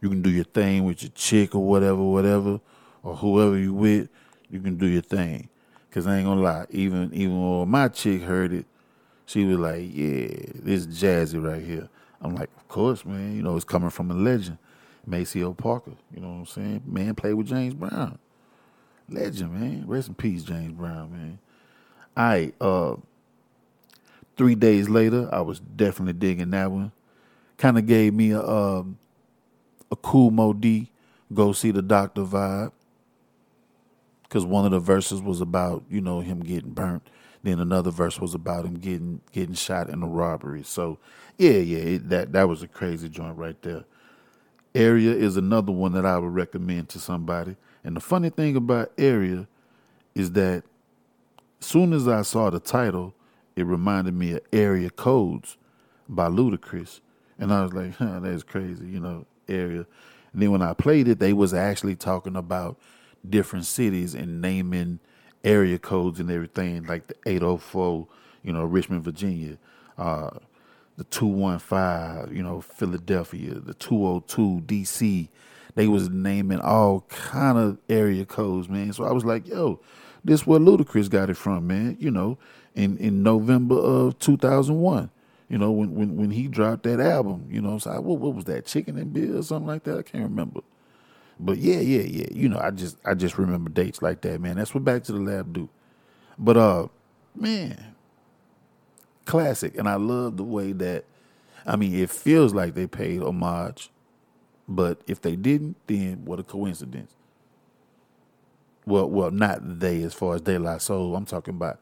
You 0.00 0.08
can 0.08 0.22
do 0.22 0.30
your 0.30 0.44
thing 0.44 0.84
with 0.84 1.02
your 1.02 1.12
chick 1.14 1.54
or 1.54 1.64
whatever, 1.64 2.02
whatever, 2.02 2.60
or 3.02 3.16
whoever 3.16 3.56
you 3.58 3.74
with. 3.74 4.08
You 4.50 4.60
can 4.60 4.76
do 4.76 4.86
your 4.86 5.02
thing. 5.02 5.48
Cause 5.90 6.06
I 6.06 6.16
ain't 6.16 6.26
gonna 6.26 6.40
lie, 6.40 6.66
even 6.70 7.12
even 7.12 7.58
when 7.60 7.68
my 7.68 7.88
chick 7.88 8.22
heard 8.22 8.52
it, 8.52 8.64
she 9.26 9.44
was 9.44 9.58
like, 9.58 9.82
"Yeah, 9.92 10.28
this 10.54 10.86
jazzy 10.86 11.42
right 11.42 11.62
here." 11.62 11.90
I'm 12.22 12.34
like, 12.34 12.48
"Of 12.56 12.66
course, 12.68 13.04
man. 13.04 13.36
You 13.36 13.42
know, 13.42 13.56
it's 13.56 13.64
coming 13.66 13.90
from 13.90 14.10
a 14.10 14.14
legend, 14.14 14.56
Maceo 15.06 15.52
Parker. 15.52 15.92
You 16.14 16.22
know 16.22 16.28
what 16.28 16.38
I'm 16.38 16.46
saying? 16.46 16.82
Man, 16.86 17.14
played 17.14 17.34
with 17.34 17.48
James 17.48 17.74
Brown, 17.74 18.18
legend, 19.10 19.52
man. 19.52 19.84
Rest 19.86 20.08
in 20.08 20.14
peace, 20.14 20.44
James 20.44 20.72
Brown, 20.72 21.12
man. 21.12 21.38
I 22.16 22.52
uh 22.60 22.96
three 24.36 24.54
days 24.54 24.88
later, 24.88 25.28
I 25.32 25.40
was 25.40 25.60
definitely 25.60 26.14
digging 26.14 26.50
that 26.50 26.70
one. 26.70 26.92
Kind 27.58 27.78
of 27.78 27.86
gave 27.86 28.14
me 28.14 28.32
a 28.32 28.42
um, 28.42 28.98
a 29.90 29.96
Kool 29.96 30.30
Moe 30.30 30.52
Dee 30.52 30.90
go 31.32 31.52
see 31.52 31.70
the 31.70 31.82
doctor 31.82 32.22
vibe. 32.22 32.72
Cause 34.28 34.46
one 34.46 34.64
of 34.64 34.70
the 34.70 34.80
verses 34.80 35.20
was 35.20 35.42
about, 35.42 35.84
you 35.90 36.00
know, 36.00 36.20
him 36.20 36.40
getting 36.40 36.70
burnt. 36.70 37.06
Then 37.42 37.58
another 37.58 37.90
verse 37.90 38.18
was 38.18 38.34
about 38.34 38.64
him 38.64 38.76
getting 38.76 39.20
getting 39.32 39.54
shot 39.54 39.90
in 39.90 40.02
a 40.02 40.06
robbery. 40.06 40.62
So 40.62 40.98
yeah, 41.36 41.58
yeah, 41.58 41.78
it, 41.78 42.08
that 42.08 42.32
that 42.32 42.48
was 42.48 42.62
a 42.62 42.68
crazy 42.68 43.08
joint 43.08 43.36
right 43.36 43.60
there. 43.62 43.84
Area 44.74 45.12
is 45.12 45.36
another 45.36 45.72
one 45.72 45.92
that 45.92 46.06
I 46.06 46.18
would 46.18 46.34
recommend 46.34 46.88
to 46.90 46.98
somebody. 46.98 47.56
And 47.84 47.94
the 47.94 48.00
funny 48.00 48.30
thing 48.30 48.56
about 48.56 48.92
Area 48.96 49.46
is 50.14 50.32
that 50.32 50.64
soon 51.64 51.92
as 51.92 52.08
I 52.08 52.22
saw 52.22 52.50
the 52.50 52.60
title, 52.60 53.14
it 53.56 53.66
reminded 53.66 54.14
me 54.14 54.32
of 54.32 54.40
Area 54.52 54.90
Codes 54.90 55.56
by 56.08 56.28
Ludacris. 56.28 57.00
And 57.38 57.52
I 57.52 57.62
was 57.62 57.72
like, 57.72 57.94
huh, 57.96 58.20
that's 58.20 58.42
crazy, 58.42 58.86
you 58.86 59.00
know, 59.00 59.26
Area. 59.48 59.86
And 60.32 60.42
then 60.42 60.50
when 60.50 60.62
I 60.62 60.72
played 60.74 61.08
it, 61.08 61.18
they 61.18 61.32
was 61.32 61.52
actually 61.52 61.96
talking 61.96 62.36
about 62.36 62.78
different 63.28 63.66
cities 63.66 64.14
and 64.14 64.40
naming 64.40 64.98
area 65.44 65.78
codes 65.78 66.20
and 66.20 66.30
everything, 66.30 66.84
like 66.84 67.06
the 67.08 67.14
804, 67.26 68.06
you 68.42 68.52
know, 68.52 68.64
Richmond, 68.64 69.04
Virginia, 69.04 69.58
uh, 69.98 70.30
the 70.96 71.04
215, 71.04 72.34
you 72.34 72.42
know, 72.42 72.60
Philadelphia, 72.60 73.54
the 73.54 73.74
202, 73.74 74.62
DC. 74.66 75.28
They 75.74 75.88
was 75.88 76.10
naming 76.10 76.60
all 76.60 77.02
kind 77.08 77.58
of 77.58 77.78
area 77.88 78.24
codes, 78.24 78.68
man. 78.68 78.92
So 78.92 79.04
I 79.04 79.12
was 79.12 79.24
like, 79.24 79.48
yo, 79.48 79.80
this 80.24 80.46
where 80.46 80.60
Ludacris 80.60 81.10
got 81.10 81.30
it 81.30 81.36
from, 81.36 81.66
man. 81.66 81.96
You 82.00 82.10
know, 82.10 82.38
in, 82.74 82.96
in 82.98 83.22
November 83.22 83.76
of 83.76 84.18
2001 84.18 85.10
you 85.52 85.58
know, 85.58 85.70
when 85.70 85.94
when 85.94 86.16
when 86.16 86.30
he 86.30 86.48
dropped 86.48 86.84
that 86.84 86.98
album, 86.98 87.46
you 87.50 87.60
know, 87.60 87.76
so 87.76 87.90
I, 87.90 87.98
what 87.98 88.18
what 88.20 88.34
was 88.34 88.46
that, 88.46 88.64
Chicken 88.64 88.96
and 88.96 89.12
Bill 89.12 89.36
or 89.36 89.42
something 89.42 89.66
like 89.66 89.84
that? 89.84 89.98
I 89.98 90.02
can't 90.02 90.24
remember. 90.24 90.62
But 91.38 91.58
yeah, 91.58 91.80
yeah, 91.80 92.04
yeah. 92.04 92.28
You 92.32 92.48
know, 92.48 92.58
I 92.58 92.70
just 92.70 92.96
I 93.04 93.12
just 93.12 93.36
remember 93.36 93.68
dates 93.68 94.00
like 94.00 94.22
that, 94.22 94.40
man. 94.40 94.56
That's 94.56 94.74
what 94.74 94.82
Back 94.82 95.04
to 95.04 95.12
the 95.12 95.18
Lab 95.18 95.52
do. 95.52 95.68
But 96.38 96.56
uh, 96.56 96.88
man, 97.34 97.94
classic, 99.26 99.76
and 99.76 99.86
I 99.86 99.96
love 99.96 100.38
the 100.38 100.44
way 100.44 100.72
that. 100.72 101.04
I 101.66 101.76
mean, 101.76 101.94
it 101.94 102.08
feels 102.08 102.54
like 102.54 102.72
they 102.72 102.86
paid 102.86 103.20
homage, 103.20 103.90
but 104.66 105.02
if 105.06 105.20
they 105.20 105.36
didn't, 105.36 105.76
then 105.86 106.24
what 106.24 106.40
a 106.40 106.42
coincidence. 106.42 107.14
Well, 108.84 109.08
well, 109.08 109.30
not 109.30 109.80
they 109.80 110.02
as 110.02 110.14
far 110.14 110.34
as 110.34 110.40
De 110.40 110.58
La 110.58 110.78
Soul. 110.78 111.14
I'm 111.14 111.24
talking 111.24 111.54
about 111.54 111.78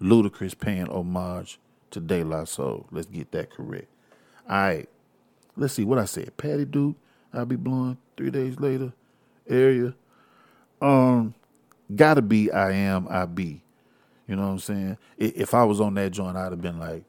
Ludacris 0.00 0.58
paying 0.58 0.88
homage 0.88 1.58
to 1.90 2.00
De 2.00 2.24
La 2.24 2.44
Soul. 2.44 2.86
Let's 2.90 3.06
get 3.06 3.30
that 3.32 3.50
correct. 3.50 3.88
All 4.48 4.56
right. 4.56 4.88
Let's 5.56 5.74
see 5.74 5.84
what 5.84 5.98
I 5.98 6.06
said. 6.06 6.36
Patti 6.36 6.64
Dooke, 6.64 6.96
I'll 7.32 7.46
be 7.46 7.56
blowing 7.56 7.98
three 8.16 8.30
days 8.30 8.58
later. 8.58 8.92
Area. 9.48 9.94
Um, 10.80 11.34
gotta 11.94 12.22
be 12.22 12.50
I 12.50 12.72
am, 12.72 13.06
I 13.08 13.26
be. 13.26 13.62
You 14.26 14.36
know 14.36 14.42
what 14.42 14.52
I'm 14.52 14.58
saying? 14.58 14.98
If 15.18 15.54
I 15.54 15.64
was 15.64 15.80
on 15.80 15.94
that 15.94 16.10
joint, 16.10 16.36
I'd 16.36 16.52
have 16.52 16.62
been 16.62 16.78
like, 16.78 17.04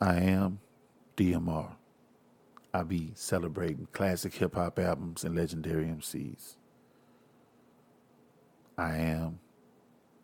I 0.00 0.16
am 0.16 0.60
DMR. 1.16 1.72
I 2.74 2.82
be 2.82 3.12
celebrating 3.14 3.88
classic 3.92 4.34
hip 4.34 4.54
hop 4.54 4.78
albums 4.78 5.24
and 5.24 5.36
legendary 5.36 5.86
MCs. 5.86 6.56
I 8.82 8.96
am 8.96 9.38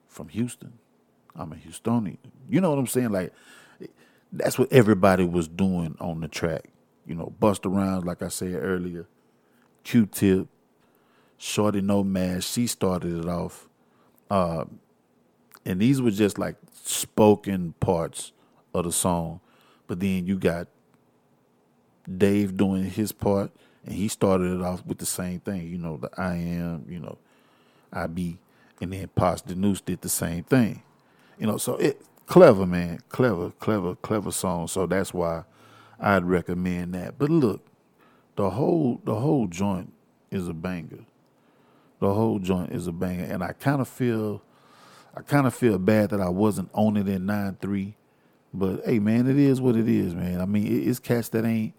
from 0.08 0.28
Houston. 0.28 0.72
I'm 1.36 1.52
a 1.52 1.56
Houstonian. 1.56 2.18
You 2.48 2.60
know 2.60 2.70
what 2.70 2.78
I'm 2.78 2.86
saying? 2.88 3.10
Like 3.10 3.32
that's 4.32 4.58
what 4.58 4.72
everybody 4.72 5.24
was 5.24 5.46
doing 5.48 5.96
on 6.00 6.20
the 6.20 6.28
track. 6.28 6.64
You 7.06 7.14
know, 7.14 7.32
Busta 7.40 7.74
Rhymes, 7.74 8.04
like 8.04 8.20
I 8.22 8.28
said 8.28 8.54
earlier, 8.54 9.06
Q-Tip, 9.84 10.48
Shortie 11.38 11.82
No 11.82 12.02
Mass. 12.02 12.44
She 12.44 12.66
started 12.66 13.24
it 13.24 13.28
off, 13.28 13.68
uh, 14.30 14.64
and 15.64 15.80
these 15.80 16.02
were 16.02 16.10
just 16.10 16.38
like 16.38 16.56
spoken 16.72 17.74
parts 17.80 18.32
of 18.74 18.84
the 18.84 18.92
song. 18.92 19.40
But 19.86 20.00
then 20.00 20.26
you 20.26 20.36
got 20.36 20.66
Dave 22.16 22.56
doing 22.56 22.84
his 22.84 23.12
part, 23.12 23.52
and 23.86 23.94
he 23.94 24.08
started 24.08 24.52
it 24.52 24.62
off 24.62 24.84
with 24.84 24.98
the 24.98 25.06
same 25.06 25.40
thing. 25.40 25.68
You 25.68 25.78
know, 25.78 25.96
the 25.96 26.10
I 26.18 26.34
am. 26.34 26.84
You 26.88 26.98
know, 27.00 27.18
I 27.92 28.06
be, 28.06 28.38
and 28.80 28.92
then 28.92 29.08
Posdnuos 29.16 29.84
did 29.84 30.00
the 30.00 30.08
same 30.08 30.44
thing. 30.44 30.82
You 31.38 31.46
know, 31.46 31.56
so 31.56 31.76
it 31.76 32.02
clever, 32.26 32.66
man, 32.66 33.00
clever, 33.08 33.50
clever, 33.58 33.94
clever 33.96 34.30
song. 34.30 34.68
So 34.68 34.86
that's 34.86 35.12
why 35.12 35.44
I'd 35.98 36.24
recommend 36.24 36.94
that. 36.94 37.18
But 37.18 37.30
look, 37.30 37.66
the 38.36 38.50
whole 38.50 39.00
the 39.04 39.16
whole 39.16 39.46
joint 39.46 39.92
is 40.30 40.48
a 40.48 40.54
banger. 40.54 41.04
The 42.00 42.14
whole 42.14 42.38
joint 42.38 42.72
is 42.72 42.86
a 42.86 42.92
banger, 42.92 43.24
and 43.24 43.42
I 43.42 43.52
kind 43.52 43.80
of 43.80 43.88
feel, 43.88 44.42
I 45.16 45.22
kind 45.22 45.48
of 45.48 45.54
feel 45.54 45.78
bad 45.78 46.10
that 46.10 46.20
I 46.20 46.28
wasn't 46.28 46.70
on 46.72 46.96
it 46.96 47.08
in 47.08 47.26
nine 47.26 47.56
three. 47.60 47.96
But 48.54 48.84
hey, 48.86 49.00
man, 49.00 49.28
it 49.28 49.36
is 49.36 49.60
what 49.60 49.76
it 49.76 49.88
is, 49.88 50.14
man. 50.14 50.40
I 50.40 50.46
mean, 50.46 50.88
it's 50.88 51.00
cats 51.00 51.28
that 51.30 51.44
ain't 51.44 51.74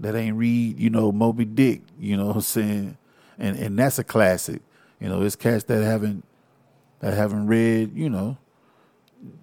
that 0.00 0.14
ain't 0.14 0.36
read, 0.36 0.78
you 0.78 0.90
know, 0.90 1.10
Moby 1.10 1.44
Dick. 1.44 1.82
You 1.98 2.16
know 2.16 2.26
what 2.26 2.36
I'm 2.36 2.42
saying? 2.42 2.96
And 3.38 3.56
and 3.58 3.78
that's 3.78 3.98
a 3.98 4.04
classic. 4.04 4.62
You 5.00 5.08
know, 5.08 5.22
it's 5.22 5.36
cats 5.36 5.64
that 5.64 5.82
haven't 5.82 6.24
that 7.00 7.14
haven't 7.14 7.46
read, 7.46 7.96
you 7.96 8.10
know, 8.10 8.38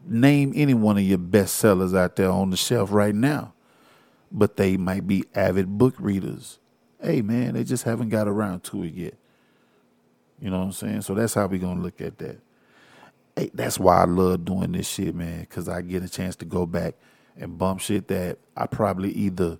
name 0.05 0.53
any 0.55 0.73
one 0.73 0.97
of 0.97 1.03
your 1.03 1.17
best 1.17 1.55
sellers 1.55 1.93
out 1.93 2.15
there 2.15 2.29
on 2.29 2.49
the 2.49 2.57
shelf 2.57 2.91
right 2.91 3.15
now, 3.15 3.53
but 4.31 4.57
they 4.57 4.77
might 4.77 5.07
be 5.07 5.23
avid 5.35 5.77
book 5.77 5.95
readers. 5.99 6.59
Hey, 7.01 7.21
man, 7.21 7.53
they 7.53 7.63
just 7.63 7.83
haven't 7.83 8.09
got 8.09 8.27
around 8.27 8.63
to 8.65 8.83
it 8.83 8.93
yet. 8.93 9.15
You 10.41 10.49
know 10.49 10.59
what 10.59 10.65
I'm 10.65 10.71
saying? 10.73 11.01
So 11.01 11.13
that's 11.13 11.33
how 11.33 11.47
we're 11.47 11.59
gonna 11.59 11.81
look 11.81 12.01
at 12.01 12.17
that. 12.19 12.39
Hey, 13.35 13.51
that's 13.53 13.79
why 13.79 14.01
I 14.01 14.05
love 14.05 14.45
doing 14.45 14.71
this 14.71 14.87
shit, 14.87 15.15
man, 15.15 15.41
because 15.41 15.69
I 15.69 15.81
get 15.81 16.03
a 16.03 16.09
chance 16.09 16.35
to 16.37 16.45
go 16.45 16.65
back 16.65 16.95
and 17.37 17.57
bump 17.57 17.81
shit 17.81 18.07
that 18.09 18.37
I 18.55 18.67
probably 18.67 19.11
either 19.11 19.59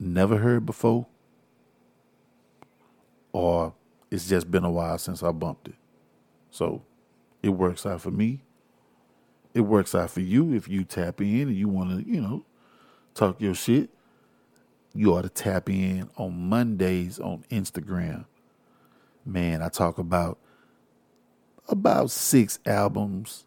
never 0.00 0.38
heard 0.38 0.66
before 0.66 1.06
or 3.32 3.74
it's 4.10 4.28
just 4.28 4.50
been 4.50 4.64
a 4.64 4.70
while 4.70 4.98
since 4.98 5.22
I 5.22 5.32
bumped 5.32 5.68
it. 5.68 5.74
So 6.50 6.82
it 7.46 7.50
works 7.50 7.86
out 7.86 8.02
for 8.02 8.10
me 8.10 8.42
it 9.56 9.62
works 9.62 9.94
out 9.94 10.10
for 10.10 10.20
you 10.20 10.52
if 10.52 10.68
you 10.68 10.84
tap 10.84 11.18
in 11.22 11.48
and 11.48 11.56
you 11.56 11.66
want 11.66 11.88
to, 11.88 12.06
you 12.06 12.20
know, 12.20 12.44
talk 13.14 13.40
your 13.40 13.54
shit. 13.54 13.88
You 14.94 15.14
ought 15.14 15.22
to 15.22 15.30
tap 15.30 15.70
in 15.70 16.10
on 16.18 16.50
Mondays 16.50 17.18
on 17.18 17.42
Instagram. 17.50 18.26
Man, 19.24 19.62
I 19.62 19.70
talk 19.70 19.96
about 19.96 20.38
about 21.70 22.10
six 22.10 22.58
albums, 22.66 23.46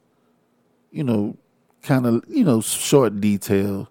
you 0.92 1.04
know, 1.04 1.38
kind 1.84 2.08
of, 2.08 2.24
you 2.28 2.44
know, 2.44 2.60
short 2.60 3.22
detail. 3.22 3.88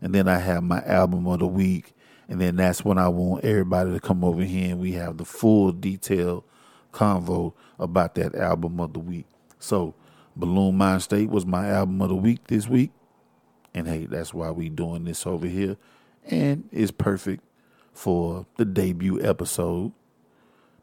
And 0.00 0.12
then 0.12 0.26
I 0.26 0.38
have 0.38 0.64
my 0.64 0.82
album 0.82 1.28
of 1.28 1.38
the 1.38 1.46
week. 1.46 1.94
And 2.28 2.40
then 2.40 2.56
that's 2.56 2.84
when 2.84 2.98
I 2.98 3.08
want 3.08 3.44
everybody 3.44 3.92
to 3.92 4.00
come 4.00 4.24
over 4.24 4.42
here 4.42 4.72
and 4.72 4.80
we 4.80 4.92
have 4.92 5.18
the 5.18 5.24
full 5.24 5.70
detail 5.70 6.44
convo 6.92 7.54
about 7.78 8.16
that 8.16 8.34
album 8.34 8.80
of 8.80 8.92
the 8.92 8.98
week. 8.98 9.26
So 9.60 9.94
Buhloone 10.36 10.74
Mindstate 10.74 11.28
was 11.28 11.46
my 11.46 11.68
album 11.68 12.00
of 12.02 12.08
the 12.08 12.16
week 12.16 12.46
this 12.48 12.66
week. 12.66 12.90
And 13.72 13.86
hey, 13.86 14.06
that's 14.06 14.34
why 14.34 14.50
we 14.50 14.68
doing 14.68 15.04
this 15.04 15.26
over 15.26 15.46
here. 15.46 15.76
And 16.26 16.68
it's 16.72 16.90
perfect 16.90 17.44
for 17.92 18.46
the 18.56 18.64
debut 18.64 19.22
episode 19.22 19.92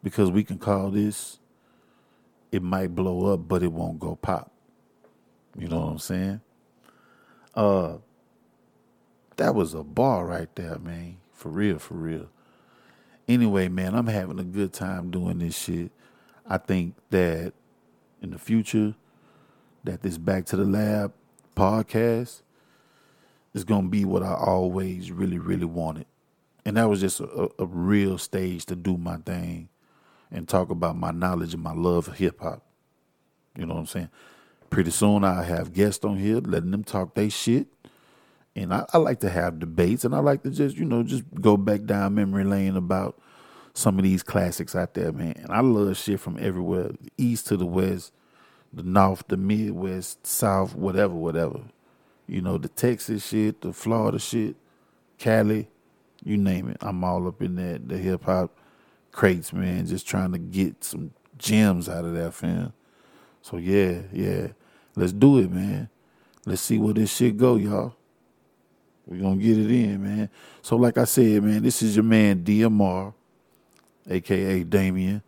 because 0.04 0.32
we 0.32 0.44
can 0.44 0.58
call 0.58 0.92
this 0.92 1.40
it 2.50 2.62
might 2.62 2.96
blow 2.96 3.34
up, 3.34 3.48
but 3.48 3.62
it 3.62 3.72
won't 3.74 4.00
go 4.00 4.16
pop. 4.16 4.52
You 5.58 5.68
know 5.68 5.80
what 5.80 5.92
I'm 5.92 6.00
saying? 6.00 6.42
Uh 7.54 7.98
that 9.36 9.54
was 9.54 9.74
a 9.74 9.84
bar 9.84 10.26
right 10.26 10.54
there, 10.56 10.80
man. 10.80 11.18
For 11.34 11.50
real, 11.50 11.78
for 11.78 11.96
real. 11.96 12.30
Anyway, 13.28 13.68
man, 13.68 13.94
I'm 13.94 14.08
having 14.08 14.40
a 14.40 14.44
good 14.44 14.74
time 14.74 15.12
doing 15.12 15.40
this 15.40 15.58
shit. 15.58 15.92
I 16.48 16.58
think 16.58 16.96
that 17.10 17.54
in 18.28 18.32
the 18.32 18.40
future, 18.40 18.94
that 19.86 20.02
this 20.02 20.18
Back 20.18 20.46
to 20.48 20.58
the 20.58 20.66
Lab 20.66 21.14
podcast 21.56 22.42
is 23.54 23.64
going 23.64 23.84
to 23.84 23.90
be 23.90 24.04
what 24.04 24.22
I 24.22 24.34
always 24.34 25.12
really, 25.12 25.40
really 25.40 25.66
wanted. 25.66 26.06
And 26.66 26.76
that 26.76 26.90
was 26.90 27.00
just 27.00 27.22
a, 27.22 27.50
a 27.58 27.66
real 27.66 28.18
stage 28.18 28.66
to 28.66 28.76
do 28.76 28.98
my 28.98 29.18
thing 29.18 29.70
and 30.30 30.48
talk 30.48 30.70
about 30.70 30.98
my 30.98 31.12
knowledge 31.12 31.54
and 31.54 31.64
my 31.64 31.72
love 31.72 32.10
of 32.10 32.18
hip 32.18 32.42
hop. 32.42 32.64
You 33.58 33.66
know 33.66 33.76
what 33.76 33.80
I'm 33.80 33.86
saying? 33.88 34.10
Pretty 34.70 34.92
soon 34.92 35.24
I 35.24 35.44
have 35.44 35.74
guests 35.74 36.04
on 36.04 36.18
here 36.18 36.40
letting 36.40 36.72
them 36.72 36.84
talk 36.84 37.16
their 37.16 37.30
shit. 37.30 37.68
And 38.58 38.74
I, 38.74 38.86
I, 38.92 38.98
like 38.98 39.22
to 39.22 39.30
have 39.30 39.60
debates 39.60 40.04
and 40.04 40.14
I 40.14 40.20
like 40.20 40.44
to 40.44 40.50
just, 40.50 40.76
you 40.76 40.84
know, 40.84 41.04
just 41.04 41.24
go 41.40 41.56
back 41.56 41.86
down 41.86 42.16
memory 42.16 42.44
lane 42.44 42.76
about 42.76 43.22
some 43.74 43.98
of 43.98 44.04
these 44.04 44.24
classics 44.24 44.76
out 44.76 44.96
there, 44.96 45.14
man. 45.14 45.36
And 45.38 45.52
I 45.52 45.62
love 45.62 45.96
shit 45.96 46.20
from 46.20 46.38
everywhere, 46.42 46.92
east 47.18 47.48
to 47.48 47.58
the 47.58 47.66
west, 47.66 48.12
the 48.74 48.84
North, 48.84 49.24
the 49.28 49.38
Midwest, 49.38 50.26
South, 50.26 50.76
whatever, 50.76 51.14
whatever. 51.14 51.62
You 52.28 52.42
know, 52.42 52.58
the 52.58 52.68
Texas 52.68 53.28
shit, 53.28 53.62
the 53.62 53.72
Florida 53.74 54.20
shit, 54.20 54.56
Cali, 55.18 55.68
you 56.24 56.38
name 56.38 56.70
it. 56.70 56.78
I'm 56.82 57.04
all 57.04 57.28
up 57.28 57.42
in 57.42 57.56
that, 57.56 57.88
the 57.88 57.98
hip 57.98 58.26
hop 58.26 58.52
crates, 59.12 59.54
man, 59.54 59.86
just 59.86 60.08
trying 60.08 60.32
to 60.34 60.38
get 60.38 60.84
some 60.84 61.12
gems 61.38 61.90
out 61.90 62.06
of 62.06 62.14
that, 62.14 62.34
fam. 62.34 62.74
So 63.42 63.58
yeah, 63.58 64.02
yeah. 64.12 64.48
Let's 64.96 65.14
do 65.14 65.38
it, 65.40 65.52
man. 65.52 65.90
Let's 66.46 66.62
see 66.62 66.80
where 66.80 66.94
this 66.94 67.16
shit 67.16 67.38
go, 67.38 67.56
y'all. 67.56 67.96
We're 69.06 69.22
gonna 69.22 69.38
get 69.38 69.58
it 69.58 69.72
in, 69.72 70.04
man. 70.04 70.30
So, 70.62 70.76
like 70.76 70.98
I 70.98 71.06
said, 71.06 71.44
man, 71.44 71.64
this 71.64 71.82
is 71.82 71.96
your 71.96 72.04
man 72.04 72.44
DMR, 72.44 73.14
aka 74.10 74.64
Damien. 74.64 75.22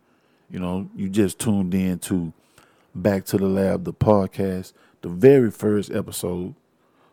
You 0.50 0.58
know, 0.58 0.90
you 0.94 1.08
just 1.08 1.38
tuned 1.38 1.72
in 1.72 1.98
to 2.00 2.32
Back 3.00 3.24
to 3.26 3.38
the 3.38 3.46
Lab, 3.46 3.84
the 3.84 3.94
podcast, 3.94 4.74
the 5.00 5.08
very 5.08 5.50
first 5.50 5.90
episode. 5.90 6.54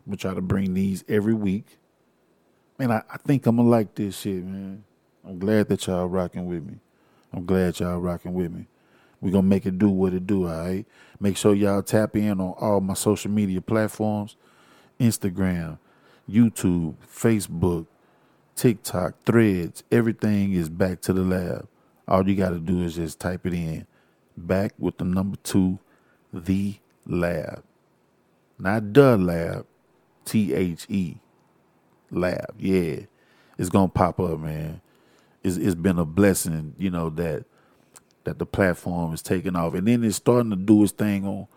I'm 0.05 0.11
gonna 0.11 0.17
try 0.17 0.33
to 0.33 0.41
bring 0.41 0.73
these 0.73 1.05
every 1.07 1.33
week. 1.33 1.77
Man, 2.77 2.91
I, 2.91 3.03
I 3.09 3.15
think 3.17 3.45
I'm 3.45 3.55
gonna 3.55 3.69
like 3.69 3.95
this 3.95 4.19
shit, 4.19 4.43
man. 4.43 4.83
I'm 5.25 5.39
glad 5.39 5.69
that 5.69 5.87
y'all 5.87 6.07
rocking 6.07 6.45
with 6.45 6.65
me. 6.65 6.75
I'm 7.31 7.45
glad 7.45 7.79
y'all 7.79 7.99
rocking 7.99 8.33
with 8.33 8.51
me. 8.51 8.67
We're 9.21 9.31
gonna 9.31 9.47
make 9.47 9.65
it 9.65 9.79
do 9.79 9.89
what 9.89 10.13
it 10.13 10.27
do, 10.27 10.47
all 10.47 10.61
right? 10.61 10.85
Make 11.21 11.37
sure 11.37 11.55
y'all 11.55 11.81
tap 11.81 12.17
in 12.17 12.41
on 12.41 12.55
all 12.59 12.81
my 12.81 12.93
social 12.93 13.31
media 13.31 13.61
platforms 13.61 14.35
Instagram, 14.99 15.79
YouTube, 16.29 16.95
Facebook, 17.07 17.87
TikTok, 18.55 19.23
threads, 19.25 19.83
everything 19.89 20.51
is 20.51 20.67
back 20.67 20.99
to 21.01 21.13
the 21.13 21.21
lab. 21.21 21.67
All 22.09 22.27
you 22.27 22.35
gotta 22.35 22.59
do 22.59 22.81
is 22.81 22.95
just 22.95 23.21
type 23.21 23.45
it 23.45 23.53
in. 23.53 23.87
Back 24.37 24.73
with 24.77 24.99
the 24.99 25.05
number 25.05 25.37
two, 25.43 25.79
the 26.31 26.75
lab. 27.07 27.63
Not 28.59 28.93
the 28.93 29.17
lab, 29.17 29.65
T 30.25 30.53
H 30.53 30.85
E 30.89 31.17
lab. 32.11 32.53
Yeah. 32.59 33.01
It's 33.57 33.69
gonna 33.69 33.87
pop 33.87 34.19
up, 34.19 34.39
man. 34.39 34.81
It's 35.43 35.57
it's 35.57 35.75
been 35.75 35.97
a 35.97 36.05
blessing, 36.05 36.75
you 36.77 36.91
know, 36.91 37.09
that 37.11 37.45
that 38.25 38.37
the 38.37 38.45
platform 38.45 39.13
is 39.13 39.21
taking 39.21 39.55
off. 39.55 39.73
And 39.73 39.87
then 39.87 40.03
it's 40.03 40.17
starting 40.17 40.51
to 40.51 40.55
do 40.55 40.83
its 40.83 40.91
thing 40.91 41.25
on 41.25 41.47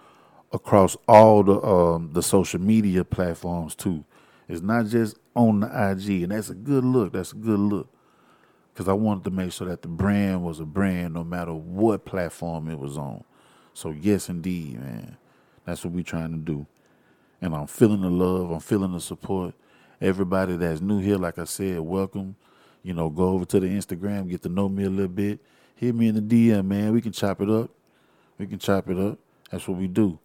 across 0.52 0.96
all 1.06 1.42
the 1.42 1.60
um, 1.62 2.10
the 2.12 2.22
social 2.22 2.60
media 2.60 3.04
platforms 3.04 3.74
too. 3.74 4.04
It's 4.48 4.62
not 4.62 4.86
just 4.86 5.16
on 5.36 5.60
the 5.60 5.66
IG, 5.66 6.22
and 6.22 6.32
that's 6.32 6.48
a 6.48 6.54
good 6.54 6.84
look. 6.84 7.12
That's 7.12 7.32
a 7.32 7.36
good 7.36 7.60
look 7.60 7.88
because 8.72 8.88
I 8.88 8.92
wanted 8.92 9.24
to 9.24 9.30
make 9.30 9.52
sure 9.52 9.68
that 9.68 9.82
the 9.82 9.88
brand 9.88 10.42
was 10.42 10.60
a 10.60 10.64
brand 10.64 11.14
no 11.14 11.24
matter 11.24 11.52
what 11.52 12.04
platform 12.04 12.68
it 12.68 12.78
was 12.78 12.96
on. 12.96 13.24
So 13.74 13.90
yes, 13.90 14.28
indeed, 14.28 14.80
man, 14.80 15.16
that's 15.64 15.84
what 15.84 15.92
we're 15.92 16.04
trying 16.04 16.32
to 16.32 16.38
do. 16.38 16.66
And 17.40 17.54
I'm 17.54 17.66
feeling 17.66 18.02
the 18.02 18.10
love. 18.10 18.50
I'm 18.50 18.60
feeling 18.60 18.92
the 18.92 19.00
support. 19.00 19.54
Everybody 20.00 20.56
that's 20.56 20.80
new 20.80 21.00
here, 21.00 21.16
like 21.16 21.38
I 21.38 21.44
said, 21.44 21.80
welcome. 21.80 22.36
You 22.82 22.94
know, 22.94 23.10
go 23.10 23.28
over 23.28 23.44
to 23.46 23.60
the 23.60 23.66
Instagram, 23.66 24.28
get 24.28 24.42
to 24.42 24.48
know 24.48 24.68
me 24.68 24.84
a 24.84 24.90
little 24.90 25.08
bit. 25.08 25.40
Hit 25.74 25.94
me 25.94 26.08
in 26.08 26.14
the 26.14 26.20
DM, 26.20 26.66
man. 26.66 26.92
We 26.92 27.00
can 27.00 27.12
chop 27.12 27.40
it 27.40 27.50
up. 27.50 27.70
We 28.38 28.46
can 28.46 28.58
chop 28.58 28.88
it 28.88 28.98
up. 28.98 29.18
That's 29.50 29.66
what 29.66 29.78
we 29.78 29.88
do. 29.88 30.18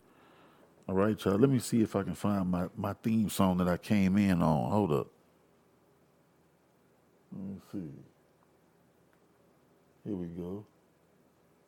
All 0.87 0.95
right, 0.95 1.21
y'all. 1.23 1.37
Let 1.37 1.49
me 1.49 1.59
see 1.59 1.81
if 1.81 1.95
I 1.95 2.03
can 2.03 2.15
find 2.15 2.49
my, 2.49 2.67
my 2.77 2.93
theme 3.01 3.29
song 3.29 3.57
that 3.57 3.67
I 3.67 3.77
came 3.77 4.17
in 4.17 4.41
on. 4.41 4.71
Hold 4.71 4.91
up. 4.91 5.07
Let 7.31 7.43
me 7.43 7.57
see. 7.71 8.14
Here 10.05 10.15
we 10.15 10.27
go. 10.27 10.63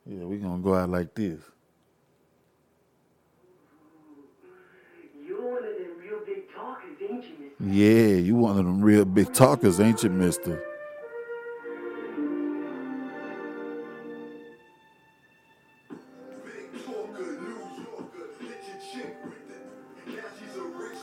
Yeah, 0.05 0.23
we're 0.25 0.37
going 0.37 0.57
to 0.57 0.63
go 0.63 0.75
out 0.75 0.89
like 0.89 1.15
this. 1.15 1.41
You're 5.25 5.41
one 5.41 5.63
of 5.63 5.73
them 5.73 5.97
real 5.99 6.19
big 6.23 6.53
talkers, 6.53 7.01
ain't 7.01 7.25
you, 7.25 7.35
mister? 7.39 7.63
Yeah, 7.65 8.15
you 8.17 8.35
one 8.35 8.51
of 8.51 8.65
them 8.65 8.81
real 8.81 9.05
big 9.05 9.33
talkers, 9.33 9.79
ain't 9.79 10.03
you, 10.03 10.11
mister? 10.11 10.63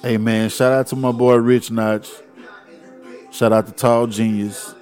Hey 0.02 0.18
man, 0.18 0.50
shout 0.50 0.70
out 0.70 0.86
to 0.88 0.96
my 0.96 1.12
boy 1.12 1.36
Rich 1.36 1.70
Notch. 1.70 2.10
Shout 3.30 3.52
out 3.52 3.66
to 3.66 3.72
Tall 3.72 4.06
Genius. 4.06 4.74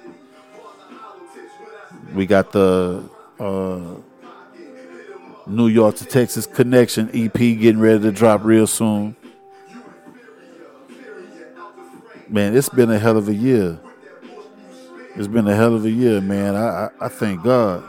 We 2.13 2.27
got 2.27 2.51
the 2.51 3.09
uh, 3.39 3.95
New 5.47 5.67
York 5.67 5.95
to 5.95 6.05
Texas 6.05 6.45
Connection 6.45 7.09
EP 7.13 7.33
getting 7.33 7.79
ready 7.79 7.99
to 8.03 8.11
drop 8.11 8.43
real 8.43 8.67
soon. 8.67 9.15
Man, 12.29 12.55
it's 12.55 12.69
been 12.69 12.91
a 12.91 12.99
hell 12.99 13.17
of 13.17 13.27
a 13.29 13.33
year. 13.33 13.79
It's 15.15 15.27
been 15.27 15.47
a 15.47 15.55
hell 15.55 15.75
of 15.75 15.85
a 15.85 15.89
year, 15.89 16.21
man. 16.21 16.55
I 16.55 16.85
I, 16.85 16.89
I 17.01 17.07
thank 17.07 17.43
God. 17.43 17.83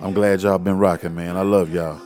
I'm 0.00 0.12
glad 0.12 0.42
y'all 0.42 0.58
been 0.58 0.78
rocking, 0.78 1.14
man. 1.14 1.36
I 1.36 1.42
love 1.42 1.72
y'all. 1.72 2.05